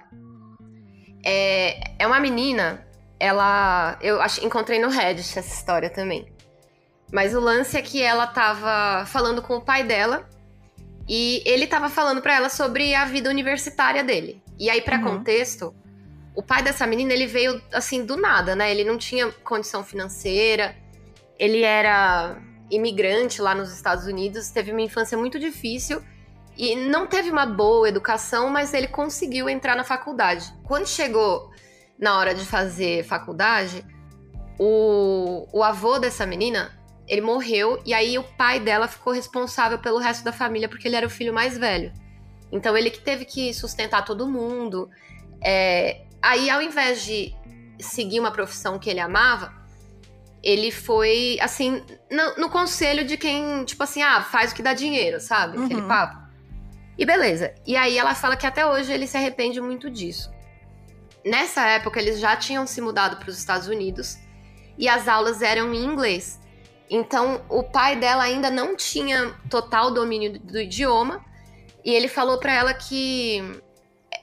[1.24, 2.85] É, é uma menina
[3.20, 3.98] ela.
[4.02, 6.34] Eu acho, encontrei no Reddit essa história também.
[7.12, 10.28] Mas o lance é que ela tava falando com o pai dela
[11.08, 14.42] e ele tava falando para ela sobre a vida universitária dele.
[14.58, 15.18] E aí, para uhum.
[15.18, 15.74] contexto,
[16.36, 18.72] o pai dessa menina, ele veio assim do nada, né?
[18.72, 20.76] Ele não tinha condição financeira,
[21.38, 22.38] ele era
[22.72, 26.02] imigrante lá nos Estados Unidos, teve uma infância muito difícil
[26.58, 30.54] e não teve uma boa educação, mas ele conseguiu entrar na faculdade.
[30.64, 31.52] Quando chegou
[32.00, 33.86] na hora de fazer faculdade,
[34.60, 36.72] o, o avô dessa menina,
[37.08, 40.96] ele morreu e aí o pai dela ficou responsável pelo resto da família porque ele
[40.96, 41.92] era o filho mais velho.
[42.52, 44.90] Então ele que teve que sustentar todo mundo.
[45.44, 47.34] É, aí ao invés de
[47.80, 49.54] seguir uma profissão que ele amava,
[50.42, 54.74] ele foi assim no, no, conselho de quem tipo assim, ah, faz o que dá
[54.74, 55.58] dinheiro, sabe?
[55.64, 55.88] Aquele uhum.
[55.88, 56.26] papo.
[56.98, 57.54] E beleza.
[57.66, 60.32] E aí ela fala que até hoje ele se arrepende muito disso.
[61.26, 64.18] Nessa época eles já tinham se mudado para os Estados Unidos
[64.78, 66.40] e as aulas eram em inglês.
[66.90, 71.26] Então o pai dela ainda não tinha total domínio do idioma
[71.84, 73.42] e ele falou para ela que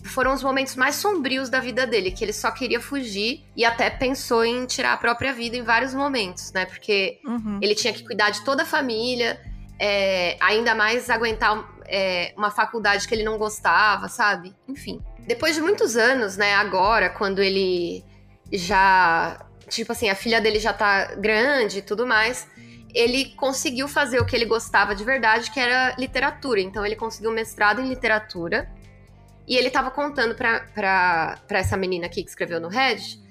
[0.04, 3.90] foram os momentos mais sombrios da vida dele, que ele só queria fugir e até
[3.90, 6.66] pensou em tirar a própria vida em vários momentos, né?
[6.66, 7.58] Porque uhum.
[7.62, 9.40] ele tinha que cuidar de toda a família,
[9.78, 14.54] é, ainda mais aguentar é, uma faculdade que ele não gostava, sabe?
[14.68, 15.00] Enfim.
[15.20, 18.04] Depois de muitos anos, né, agora, quando ele
[18.52, 19.46] já.
[19.68, 22.46] Tipo assim, a filha dele já tá grande e tudo mais,
[22.94, 26.60] ele conseguiu fazer o que ele gostava de verdade, que era literatura.
[26.60, 28.70] Então, ele conseguiu um mestrado em literatura.
[29.46, 33.22] E ele tava contando pra, pra, pra essa menina aqui que escreveu no Reddit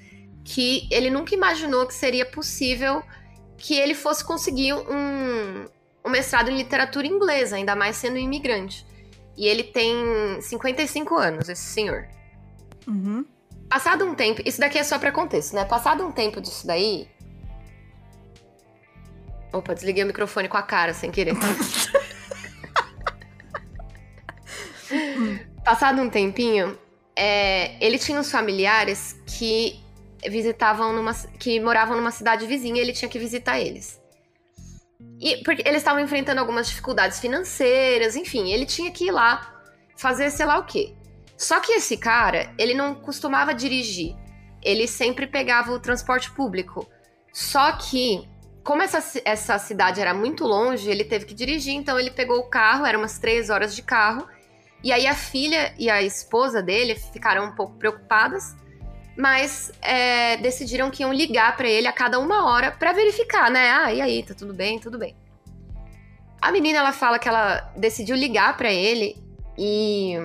[0.43, 3.03] que ele nunca imaginou que seria possível
[3.57, 5.65] que ele fosse conseguir um,
[6.05, 8.85] um mestrado em literatura inglesa, ainda mais sendo imigrante.
[9.37, 12.07] E ele tem 55 anos, esse senhor.
[12.87, 13.25] Uhum.
[13.69, 15.63] Passado um tempo, isso daqui é só para contexto, né?
[15.63, 17.07] Passado um tempo disso daí.
[19.53, 21.35] Opa, desliguei o microfone com a cara sem querer.
[25.63, 26.77] Passado um tempinho,
[27.15, 29.79] é, ele tinha uns familiares que
[30.27, 31.13] visitavam numa.
[31.39, 34.00] que moravam numa cidade vizinha e ele tinha que visitar eles.
[35.19, 39.61] E porque eles estavam enfrentando algumas dificuldades financeiras, enfim, ele tinha que ir lá
[39.95, 40.95] fazer sei lá o quê.
[41.37, 44.15] Só que esse cara, ele não costumava dirigir.
[44.63, 46.87] Ele sempre pegava o transporte público.
[47.33, 48.27] Só que,
[48.63, 52.49] como essa, essa cidade era muito longe, ele teve que dirigir, então ele pegou o
[52.49, 54.27] carro, eram umas três horas de carro.
[54.83, 58.55] E aí a filha e a esposa dele ficaram um pouco preocupadas
[59.21, 63.69] mas é, decidiram que iam ligar para ele a cada uma hora para verificar, né?
[63.69, 65.15] Ah, e aí, tá tudo bem, tudo bem.
[66.41, 69.15] A menina ela fala que ela decidiu ligar para ele
[69.55, 70.15] e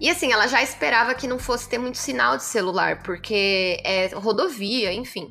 [0.00, 4.06] e assim, ela já esperava que não fosse ter muito sinal de celular, porque é
[4.14, 5.28] rodovia, enfim.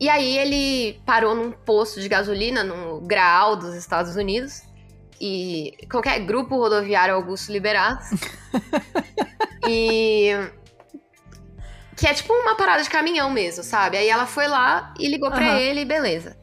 [0.00, 4.62] E aí ele parou num posto de gasolina no Graal dos Estados Unidos
[5.20, 8.04] e qualquer grupo rodoviário Augusto Liberato.
[9.68, 10.30] e
[12.00, 13.98] que é tipo uma parada de caminhão mesmo, sabe?
[13.98, 15.58] Aí ela foi lá e ligou para uhum.
[15.58, 16.34] ele, beleza.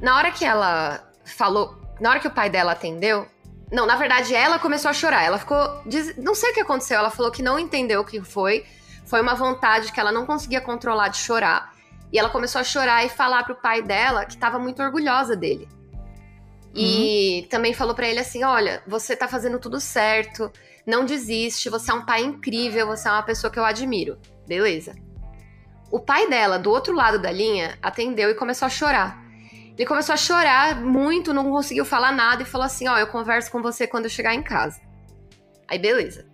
[0.00, 3.26] Na hora que ela falou, na hora que o pai dela atendeu,
[3.72, 5.24] não, na verdade ela começou a chorar.
[5.24, 5.58] Ela ficou,
[6.16, 8.64] não sei o que aconteceu, ela falou que não entendeu o que foi.
[9.06, 11.72] Foi uma vontade que ela não conseguia controlar de chorar.
[12.12, 15.68] E ela começou a chorar e falar pro pai dela que tava muito orgulhosa dele.
[16.72, 17.48] E uhum.
[17.48, 20.48] também falou para ele assim: "Olha, você tá fazendo tudo certo,
[20.86, 24.16] não desiste, você é um pai incrível, você é uma pessoa que eu admiro".
[24.46, 24.94] Beleza.
[25.90, 29.24] O pai dela, do outro lado da linha, atendeu e começou a chorar.
[29.76, 33.06] Ele começou a chorar muito, não conseguiu falar nada e falou assim: Ó, oh, eu
[33.06, 34.80] converso com você quando eu chegar em casa.
[35.68, 36.26] Aí, beleza.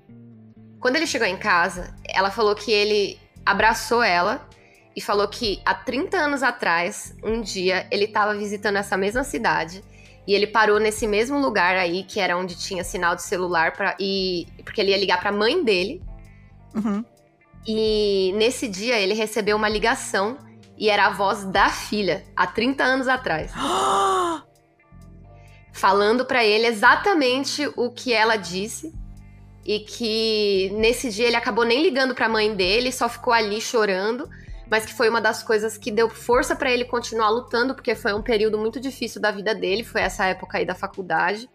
[0.81, 4.49] Quando ele chegou em casa, ela falou que ele abraçou ela
[4.95, 9.83] e falou que há 30 anos atrás, um dia, ele estava visitando essa mesma cidade
[10.27, 13.97] e ele parou nesse mesmo lugar aí, que era onde tinha sinal de celular, pra,
[13.99, 16.03] e, porque ele ia ligar para a mãe dele.
[16.75, 17.05] Uhum.
[17.67, 20.39] E nesse dia ele recebeu uma ligação
[20.77, 23.53] e era a voz da filha, há 30 anos atrás.
[25.73, 28.93] falando para ele exatamente o que ela disse
[29.65, 33.61] e que nesse dia ele acabou nem ligando para a mãe dele, só ficou ali
[33.61, 34.29] chorando,
[34.71, 38.13] mas que foi uma das coisas que deu força para ele continuar lutando, porque foi
[38.13, 41.49] um período muito difícil da vida dele, foi essa época aí da faculdade.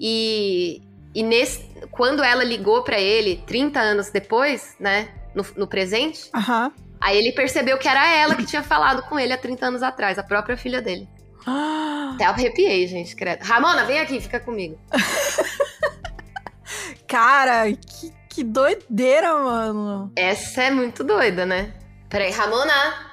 [0.00, 0.82] E,
[1.14, 5.08] e nesse, quando ela ligou para ele 30 anos depois, né,
[5.38, 6.30] no, no presente.
[6.34, 6.72] Uhum.
[7.00, 10.18] Aí ele percebeu que era ela que tinha falado com ele há 30 anos atrás,
[10.18, 11.08] a própria filha dele.
[12.14, 13.44] Até arrepiei, gente, credo.
[13.44, 14.78] Ramona, vem aqui, fica comigo.
[17.06, 20.12] Cara, que, que doideira, mano.
[20.14, 21.72] Essa é muito doida, né?
[22.08, 23.06] Peraí, Ramona!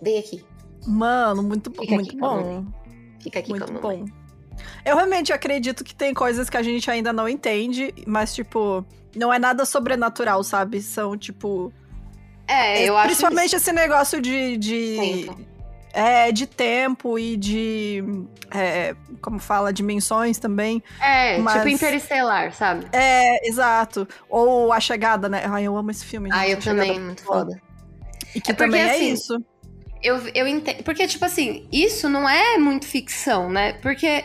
[0.00, 0.44] Vem aqui.
[0.86, 2.66] Mano, muito, Fica muito aqui bom.
[3.20, 4.04] Fica aqui muito com a bom.
[4.84, 8.84] Eu realmente acredito que tem coisas que a gente ainda não entende, mas, tipo,
[9.14, 10.80] não é nada sobrenatural, sabe?
[10.82, 11.72] São, tipo.
[12.46, 13.06] É, eu acho.
[13.08, 14.56] Principalmente esse negócio de.
[14.56, 14.96] de
[15.26, 15.40] Tempo.
[15.92, 18.04] é, de tempo e de.
[18.54, 20.82] é, como fala, dimensões também.
[21.00, 22.86] É, Mas- tipo interestelar, sabe?
[22.92, 24.06] É, exato.
[24.28, 25.42] Ou A Chegada, né?
[25.46, 26.28] Ai, eu amo esse filme.
[26.32, 27.60] Ah, eu A também, muito foda.
[28.34, 29.42] E que É porque, também é assim, isso.
[30.02, 30.82] Eu, eu entendo.
[30.84, 33.72] Porque, tipo assim, isso não é muito ficção, né?
[33.74, 34.22] Porque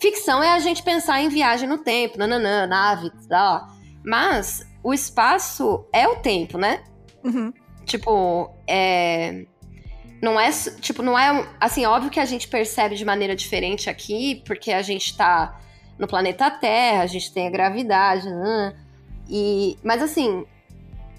[0.00, 3.68] ficção é a gente pensar em viagem no tempo, nananã, nave, tal.
[4.04, 6.82] Mas o espaço é o tempo, né?
[7.24, 7.52] Uhum.
[7.84, 9.46] Tipo, é.
[10.22, 10.50] Não é.
[10.80, 11.46] Tipo, não é.
[11.60, 15.60] Assim, óbvio que a gente percebe de maneira diferente aqui, porque a gente tá
[15.98, 18.76] no planeta Terra, a gente tem a gravidade, né?
[19.28, 19.76] E.
[19.82, 20.44] Mas assim,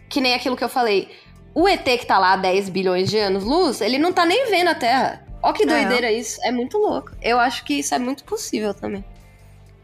[0.09, 1.09] que nem aquilo que eu falei.
[1.53, 4.67] O ET que tá lá há 10 bilhões de anos-luz, ele não tá nem vendo
[4.67, 5.26] a Terra.
[5.41, 6.39] Ó que doideira isso.
[6.43, 7.11] É muito louco.
[7.21, 9.03] Eu acho que isso é muito possível também.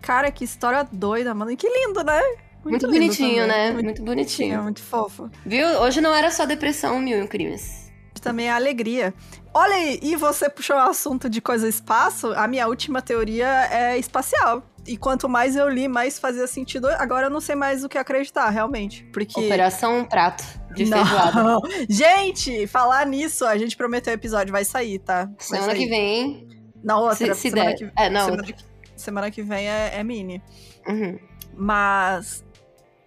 [0.01, 1.51] Cara, que história doida, mano.
[1.51, 2.21] E que lindo, né?
[2.63, 3.47] Muito, lindo bonitinho, também.
[3.47, 3.71] né?
[3.71, 4.63] Muito, Muito bonitinho, bonitinho.
[4.63, 5.29] muito fofo.
[5.45, 5.67] Viu?
[5.81, 7.83] Hoje não era só depressão, mil e um crimes.
[8.21, 9.13] Também a alegria.
[9.53, 13.97] Olha aí, e você puxou o assunto de coisa espaço, a minha última teoria é
[13.97, 14.63] espacial.
[14.87, 16.87] E quanto mais eu li, mais fazia sentido.
[16.87, 19.03] Agora eu não sei mais o que acreditar, realmente.
[19.13, 19.39] Porque.
[19.45, 20.43] Operação um Prato
[20.73, 20.97] de Não.
[21.05, 21.43] feijoada.
[21.89, 25.25] Gente, falar nisso, a gente prometeu o episódio, vai sair, tá?
[25.25, 25.77] Vai Semana sair.
[25.79, 26.47] que vem?
[26.83, 27.75] Na outra, Se, se semana der.
[27.77, 28.25] que É, não.
[28.25, 28.55] semana, que,
[28.95, 30.41] semana que vem é, é mini.
[30.87, 31.17] Uhum.
[31.55, 32.43] Mas.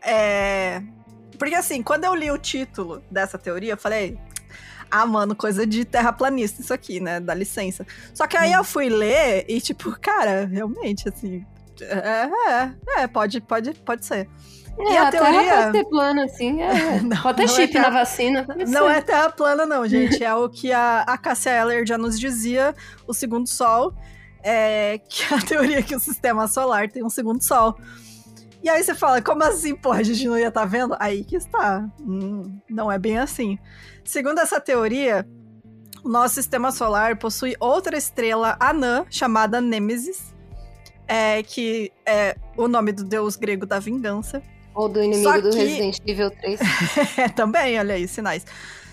[0.03, 0.83] É.
[1.39, 4.19] Porque assim, quando eu li o título dessa teoria, eu falei.
[4.89, 7.19] Ah, mano, coisa de terraplanista isso aqui, né?
[7.19, 7.85] Dá licença.
[8.15, 8.59] Só que aí Hum.
[8.59, 11.45] eu fui ler e, tipo, cara, realmente, assim.
[11.81, 12.31] É,
[12.99, 14.29] é, é, pode, pode, pode ser.
[14.79, 16.61] É, E a a Terra teoria- pode ter plano, assim.
[16.63, 17.01] É.
[17.01, 18.47] Não, pode ter não é chip terra- na vacina.
[18.69, 20.23] Não é terra plana, não, gente.
[20.23, 22.75] É o que a, a Cassia Eller já nos dizia,
[23.07, 23.95] o segundo sol,
[24.43, 27.77] é que a teoria é que o sistema solar tem um segundo sol.
[28.63, 30.97] E aí você fala, como assim, pô, a gente não ia estar vendo?
[30.99, 31.87] Aí que está.
[32.01, 33.59] Hum, não é bem assim.
[34.05, 35.27] Segundo essa teoria,
[36.05, 40.35] o nosso sistema solar possui outra estrela anã chamada Nêmesis,
[41.07, 44.43] é, que é o nome do deus grego da vingança.
[44.77, 46.61] Ou do inimigo Só do que- Resident Evil 3.
[47.19, 48.45] É, também, olha aí, sinais.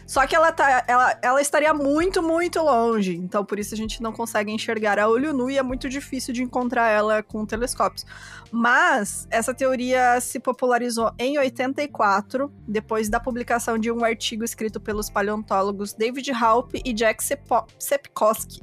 [0.06, 3.16] Só que ela, tá, ela, ela estaria muito, muito longe.
[3.16, 6.34] Então, por isso a gente não consegue enxergar a olho nu e é muito difícil
[6.34, 8.06] de encontrar ela com telescópios.
[8.52, 15.10] Mas essa teoria se popularizou em 84, depois da publicação de um artigo escrito pelos
[15.10, 18.62] paleontólogos David Halp e Jack Sepo- Sepkoski,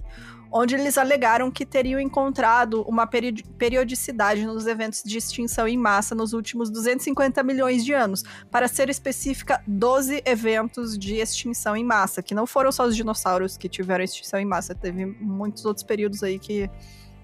[0.52, 6.14] onde eles alegaram que teriam encontrado uma peri- periodicidade nos eventos de extinção em massa
[6.14, 12.22] nos últimos 250 milhões de anos para ser específica, 12 eventos de extinção em massa,
[12.22, 16.22] que não foram só os dinossauros que tiveram extinção em massa, teve muitos outros períodos
[16.22, 16.68] aí que,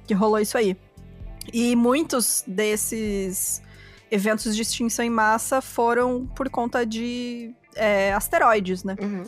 [0.06, 0.76] que rolou isso aí.
[1.52, 3.62] E muitos desses
[4.10, 8.96] eventos de extinção em massa foram por conta de é, asteroides, né?
[9.00, 9.24] Uhum.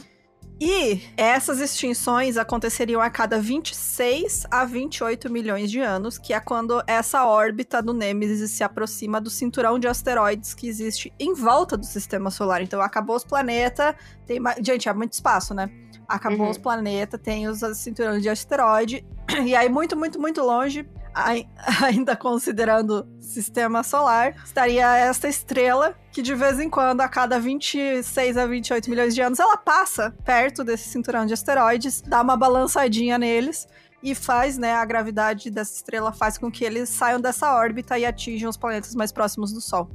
[0.60, 6.82] E essas extinções aconteceriam a cada 26 a 28 milhões de anos, que é quando
[6.86, 11.86] essa órbita do Nêmesis se aproxima do cinturão de asteroides que existe em volta do
[11.86, 12.60] sistema solar.
[12.60, 13.94] Então acabou os planetas,
[14.26, 15.70] tem gente, é muito espaço, né?
[16.08, 16.50] Acabou Uhum.
[16.50, 19.06] os planetas, tem os cinturões de asteroide,
[19.44, 21.46] e aí muito, muito, muito longe, ai-
[21.84, 28.36] ainda considerando sistema solar, estaria esta estrela que de vez em quando, a cada 26
[28.36, 33.16] a 28 milhões de anos, ela passa perto desse cinturão de asteroides, dá uma balançadinha
[33.16, 33.68] neles
[34.02, 38.04] e faz, né, a gravidade dessa estrela faz com que eles saiam dessa órbita e
[38.04, 39.88] atinjam os planetas mais próximos do Sol.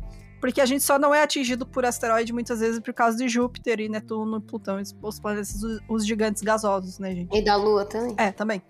[0.43, 3.79] Porque a gente só não é atingido por asteroide muitas vezes por causa de Júpiter
[3.79, 5.55] e Netuno, Plutão, os planetas,
[5.87, 7.33] os- gigantes gasosos, né, gente?
[7.33, 8.13] E da Lua também.
[8.17, 8.61] É, também.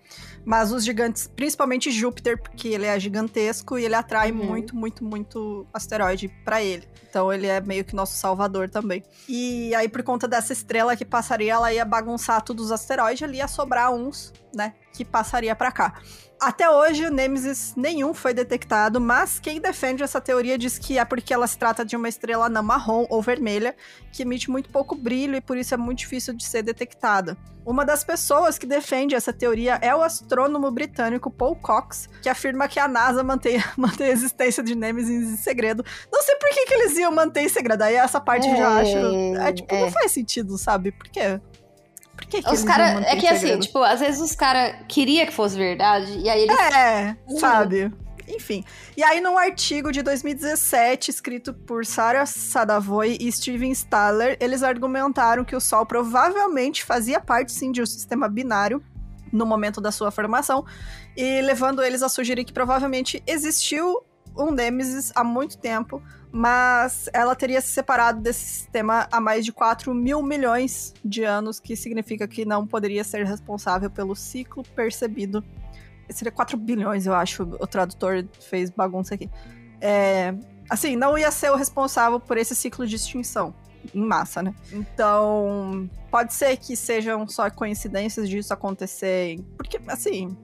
[0.44, 4.44] Mas os gigantes, principalmente Júpiter, porque ele é gigantesco e ele atrai Uhum.
[4.46, 6.86] muito, muito, muito asteroide pra ele.
[7.10, 9.02] Então ele é meio que nosso salvador também.
[9.28, 13.38] E aí, por conta dessa estrela que passaria, ela ia bagunçar todos os asteroides, ali
[13.38, 15.94] ia sobrar uns, né, que passaria pra cá.
[16.40, 21.04] Até hoje, o Nemesis nenhum foi detectado, mas quem defende essa teoria diz que é
[21.04, 23.74] porque ela se trata de uma estrela anã marrom ou vermelha,
[24.12, 27.36] que emite muito pouco brilho e por isso é muito difícil de ser detectada.
[27.64, 32.68] Uma das pessoas que defende essa teoria é o astrônomo britânico Paul Cox, que afirma
[32.68, 35.82] que a NASA mantém, mantém a existência de Nemesis em segredo.
[36.12, 37.80] Não sei por que, que eles iam manter em segredo.
[37.82, 39.36] Aí essa parte eu já É, acho.
[39.40, 39.80] É tipo, é.
[39.80, 40.92] não faz sentido, sabe?
[40.92, 41.40] Por quê?
[42.16, 43.62] Por que, que Os cara, é que assim, segredo?
[43.62, 46.58] tipo, às vezes os caras queriam que fosse verdade, e aí eles.
[46.58, 47.38] É, Uhum.
[47.38, 47.92] sabe?
[48.26, 48.64] Enfim.
[48.96, 55.44] E aí, num artigo de 2017, escrito por Sarah Sadavoy e Steven Staller, eles argumentaram
[55.44, 58.82] que o Sol provavelmente fazia parte, sim, de um sistema binário,
[59.30, 60.64] no momento da sua formação,
[61.16, 64.02] e levando eles a sugerir que provavelmente existiu
[64.36, 66.02] um Nemesis há muito tempo,
[66.36, 71.60] mas ela teria se separado desse sistema há mais de 4 mil milhões de anos,
[71.60, 75.44] que significa que não poderia ser responsável pelo ciclo percebido.
[76.10, 77.44] Seria 4 bilhões, eu acho.
[77.44, 79.30] O tradutor fez bagunça aqui.
[79.80, 80.34] É,
[80.68, 83.54] assim, não ia ser o responsável por esse ciclo de extinção
[83.94, 84.52] em massa, né?
[84.72, 90.36] Então, pode ser que sejam só coincidências disso acontecer, porque, assim,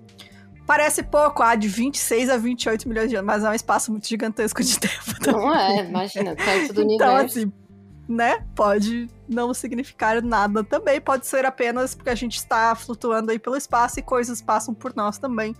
[0.70, 4.06] parece pouco, ah, de 26 a 28 milhões de anos, mas é um espaço muito
[4.06, 5.18] gigantesco de tempo.
[5.20, 5.42] Também.
[5.42, 7.40] Não é, imagina, perto do então, universo.
[7.40, 7.52] assim,
[8.08, 13.38] né, pode não significar nada também, pode ser apenas porque a gente está flutuando aí
[13.40, 15.56] pelo espaço e coisas passam por nós também.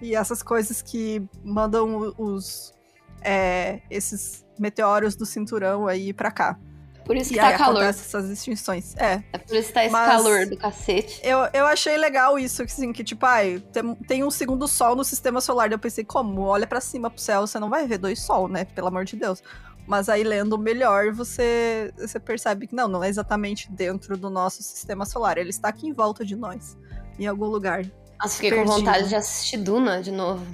[0.00, 2.72] E essas coisas que mandam os
[3.20, 6.58] é, esses meteoros do cinturão aí pra cá.
[7.04, 7.82] Por isso que e tá aí calor.
[7.82, 8.96] essas extinções.
[8.96, 9.22] É.
[9.32, 11.20] É por isso que tá esse Mas- calor do cacete.
[11.22, 15.04] Eu, eu achei legal isso, assim, que tipo, ai, tem, tem um segundo sol no
[15.04, 15.70] sistema solar.
[15.70, 16.42] Eu pensei, como?
[16.42, 18.64] Olha pra cima pro céu, você não vai ver dois sol, né?
[18.64, 19.42] Pelo amor de Deus.
[19.86, 24.62] Mas aí lendo melhor, você, você percebe que não, não é exatamente dentro do nosso
[24.62, 25.36] sistema solar.
[25.36, 26.74] Ele está aqui em volta de nós,
[27.18, 27.84] em algum lugar.
[28.18, 28.76] Nossa, fiquei com Perdido.
[28.78, 30.46] vontade de assistir Duna de novo.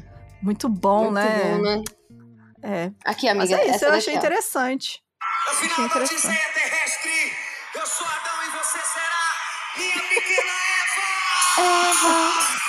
[0.42, 1.54] Muito bom, Muito né?
[1.54, 1.82] bom, né?
[2.62, 2.92] É.
[3.04, 3.70] Aqui, Mas amiga.
[3.70, 5.00] é isso, eu achei interessante.
[5.48, 6.12] Afinal, Achei a interessante.
[6.12, 7.32] notícia é terrestre.
[7.74, 9.32] Eu sou Adão e você será
[9.76, 10.52] minha pequena
[11.58, 12.60] Eva.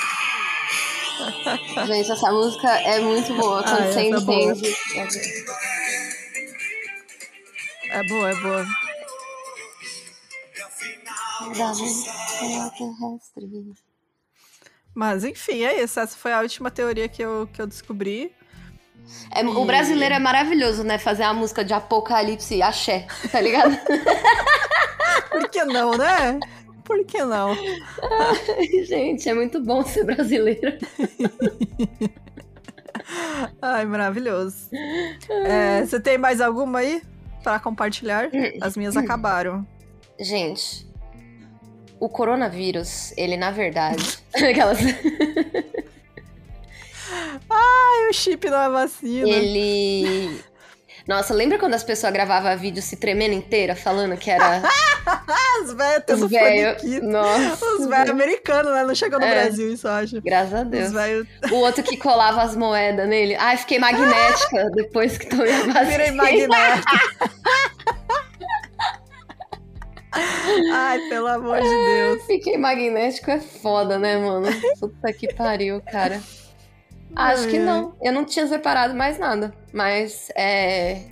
[1.87, 3.63] Gente, essa música é muito boa.
[3.63, 4.53] Quando Ah, você essa é boa.
[4.53, 4.75] entende.
[7.89, 8.65] É boa, é boa.
[11.57, 11.73] Da
[12.69, 13.49] terrestre.
[14.93, 15.99] Mas enfim, é isso.
[15.99, 18.33] Essa foi a última teoria que eu, que eu descobri.
[19.33, 20.97] É, O brasileiro é maravilhoso, né?
[20.97, 23.77] Fazer a música de apocalipse e axé, tá ligado?
[25.31, 26.39] Por que não, né?
[26.83, 27.55] Por que não?
[28.85, 30.77] Gente, é muito bom ser brasileiro.
[33.61, 34.69] Ai, maravilhoso.
[35.29, 37.01] É, você tem mais alguma aí
[37.43, 38.29] pra compartilhar?
[38.61, 39.65] As minhas acabaram.
[40.19, 40.87] Gente,
[41.99, 44.19] o coronavírus, ele na verdade.
[44.33, 44.79] Aquelas.
[47.49, 49.27] Ai, o chip não é vacina.
[49.29, 50.41] ele.
[51.07, 54.61] Nossa, lembra quando as pessoas gravavam vídeo se tremendo inteira, falando que era
[56.05, 56.79] tendo os velhos.
[56.79, 57.05] faniquito.
[57.07, 57.65] Nossa.
[57.75, 58.83] Os velhos americanos, né?
[58.83, 59.31] Não chegou no É.
[59.31, 60.21] Brasil, isso eu acho.
[60.21, 60.91] Graças a Os Deus.
[60.91, 63.35] velhos O outro que colava as moedas nele.
[63.35, 65.83] Ai, fiquei magnética depois que tomei a vacina.
[65.85, 66.99] virem magnéticos.
[70.73, 72.23] Ai, pelo amor de Deus.
[72.25, 74.47] Fiquei magnético é foda, né, mano?
[74.79, 76.21] Puta que pariu, cara.
[77.15, 77.95] Acho que não.
[78.01, 79.53] Eu não tinha separado mais nada.
[79.73, 81.03] Mas é.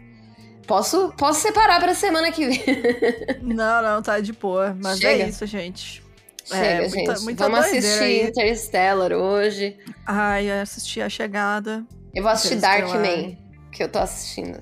[0.67, 2.63] Posso, posso separar pra semana que vem.
[3.41, 4.77] Não, não, tá de boa.
[4.79, 5.23] Mas Chega.
[5.23, 6.03] é isso, gente.
[6.45, 7.23] Chega, É, muita- gente.
[7.23, 8.27] muita Vamos doideira assistir aí.
[8.29, 9.77] Interstellar hoje.
[10.05, 11.83] Ai, eu assisti a chegada.
[12.13, 12.57] Eu vou assistir.
[12.57, 13.35] Darkman,
[13.71, 14.59] que eu tô assistindo.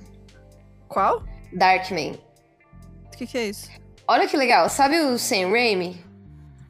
[0.88, 1.24] Qual?
[1.52, 2.14] Darkman.
[3.14, 3.70] O que, que é isso?
[4.08, 4.70] Olha que legal.
[4.70, 6.02] Sabe o Sam Raimi?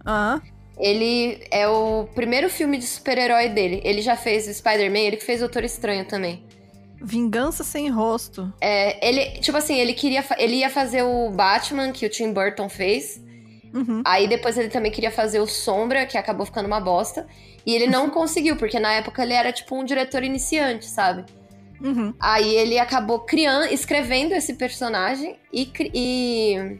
[0.03, 0.41] Ah,
[0.79, 3.81] Ele é o primeiro filme de super-herói dele.
[3.83, 6.45] Ele já fez o Spider-Man, ele que fez Doutor Estranho também.
[7.01, 8.51] Vingança sem rosto.
[8.59, 12.69] É, ele, tipo assim, ele queria, ele ia fazer o Batman que o Tim Burton
[12.69, 13.21] fez.
[13.73, 14.01] Uhum.
[14.05, 17.27] Aí depois ele também queria fazer o Sombra, que acabou ficando uma bosta.
[17.65, 21.25] E ele não conseguiu, porque na época ele era tipo um diretor iniciante, sabe?
[21.81, 22.13] Uhum.
[22.19, 26.79] Aí ele acabou criando, escrevendo esse personagem e, e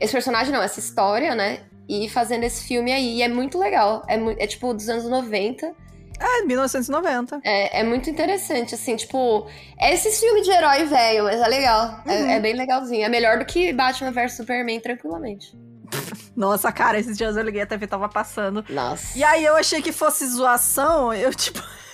[0.00, 1.60] esse personagem não, essa história, né?
[1.90, 3.16] E fazendo esse filme aí.
[3.16, 4.04] E é muito legal.
[4.08, 5.74] É, é tipo dos anos 90.
[6.20, 7.40] É, 1990.
[7.42, 12.02] É, é muito interessante, assim, tipo, é esses filmes de herói velho, mas é legal.
[12.06, 12.30] É- Uhum.
[12.30, 13.04] É, bem legalzinho.
[13.04, 15.52] É melhor do que Batman vs Superman, tranquilamente.
[16.36, 18.64] Nossa, cara, esses dias eu liguei, a TV tava passando.
[18.68, 19.18] Nossa.
[19.18, 21.60] E aí eu achei que fosse zoação, eu tipo.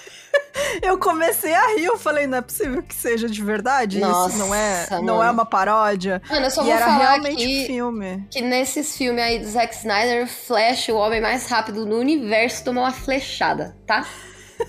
[0.82, 4.38] eu comecei a rir, eu falei, não é possível que seja de verdade Nossa, isso,
[4.38, 6.22] não é, não é uma paródia.
[6.28, 8.26] Mano, eu só e vou era falar realmente aqui filme.
[8.30, 12.64] que nesses filmes aí do Zack Snyder, o Flash, o homem mais rápido do universo,
[12.64, 14.06] tomou uma flechada, tá?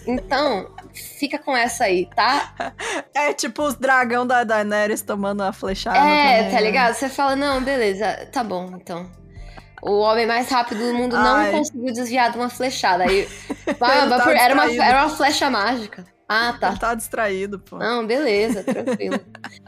[0.05, 2.53] Então, fica com essa aí, tá?
[3.13, 5.97] É tipo os dragão da Daenerys tomando a flechada.
[5.97, 6.61] é, também, tá né?
[6.61, 6.93] ligado?
[6.93, 9.09] Você fala, não, beleza, tá bom, então.
[9.81, 11.51] O homem mais rápido do mundo Ai.
[11.51, 13.03] não conseguiu desviar de uma flechada.
[13.03, 13.27] Aí,
[13.77, 13.93] tá
[14.31, 16.03] era, uma, era uma flecha mágica.
[16.27, 16.69] Ah, tá.
[16.69, 17.77] Ele tá distraído, pô.
[17.77, 19.19] Não, beleza, tranquilo.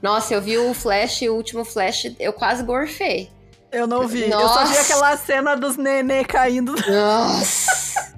[0.02, 3.30] Nossa, eu vi o Flash, o último Flash, eu quase gorfei.
[3.72, 4.24] Eu não vi.
[4.30, 4.82] Eu só vi Nossa.
[4.82, 6.74] aquela cena dos nenê caindo.
[6.88, 8.10] Nossa!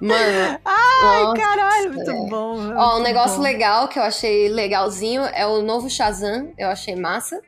[0.00, 2.14] Mano, Ai, nossa, caralho, muito é.
[2.14, 2.56] bom.
[2.56, 3.42] velho, Ó, um muito negócio bom.
[3.42, 7.38] legal que eu achei legalzinho é o novo Shazam, eu achei massa.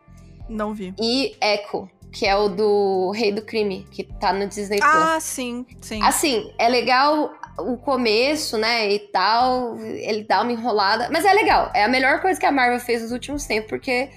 [0.50, 0.94] Não vi.
[1.00, 1.88] E Echo.
[2.12, 4.92] Que é o do Rei do Crime, que tá no Disney Plus.
[4.92, 6.02] Ah, sim, sim.
[6.02, 11.70] Assim, é legal o começo, né, e tal, ele dá uma enrolada, mas é legal.
[11.74, 14.10] É a melhor coisa que a Marvel fez nos últimos tempos, porque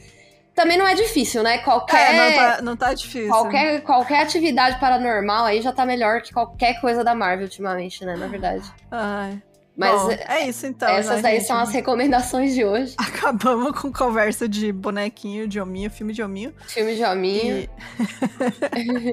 [0.53, 1.57] também não é difícil, né?
[1.59, 3.27] Qualquer É, não tá, não tá difícil.
[3.27, 8.15] qualquer qualquer atividade paranormal aí já tá melhor que qualquer coisa da Marvel ultimamente, né,
[8.15, 8.63] na verdade.
[8.89, 9.41] Ai.
[9.77, 10.87] Mas Bom, é isso então.
[10.89, 11.47] essas né, daí gente?
[11.47, 12.95] são as recomendações de hoje.
[12.99, 16.53] Acabamos com conversa de bonequinho, de hominho, filme de hominho.
[16.67, 17.57] Filme de hominho.
[17.57, 17.69] E-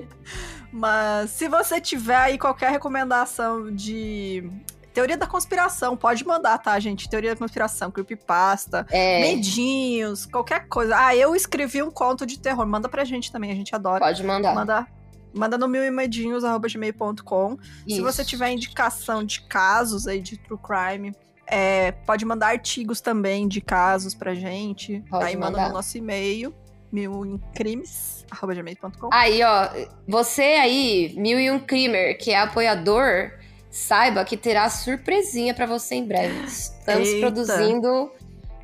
[0.72, 4.48] Mas se você tiver aí qualquer recomendação de
[4.94, 7.08] teoria da conspiração, pode mandar, tá, gente?
[7.08, 10.94] Teoria da conspiração, creepypasta, É, medinhos, qualquer coisa.
[10.96, 12.66] Ah, eu escrevi um conto de terror.
[12.66, 13.98] Manda pra gente também, a gente adora.
[14.00, 14.54] pode mandar.
[14.54, 14.86] Manda,
[15.34, 17.58] manda no milemedinhos.gmail.com.
[17.88, 21.12] Se você tiver indicação de casos aí de true crime,
[21.46, 25.04] é, pode mandar artigos também de casos pra gente.
[25.10, 25.68] Pode aí manda mandar.
[25.68, 26.54] no nosso e-mail,
[26.90, 29.10] milincrimes.gmail.com.
[29.12, 29.68] Aí, ó,
[30.06, 33.32] você aí, Mil e um Crimer, que é apoiador,
[33.70, 36.46] saiba que terá surpresinha pra você em breve.
[36.46, 37.20] Estamos Eita.
[37.20, 38.10] produzindo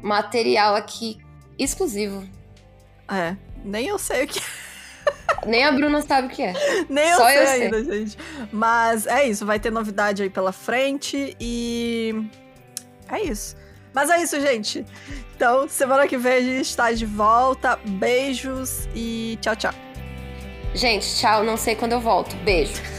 [0.03, 1.19] material aqui
[1.59, 2.27] exclusivo.
[3.11, 4.39] É, nem eu sei o que
[5.47, 6.53] Nem a Bruna sabe o que é.
[6.89, 7.63] Nem eu Só sei eu sei.
[7.63, 8.19] ainda, gente.
[8.53, 12.15] Mas é isso, vai ter novidade aí pela frente e.
[13.11, 13.57] É isso.
[13.95, 14.85] Mas é isso, gente.
[15.35, 17.79] Então, semana que vem a gente está de volta.
[17.85, 19.73] Beijos e tchau, tchau.
[20.75, 22.37] Gente, tchau, não sei quando eu volto.
[22.45, 22.98] Beijo.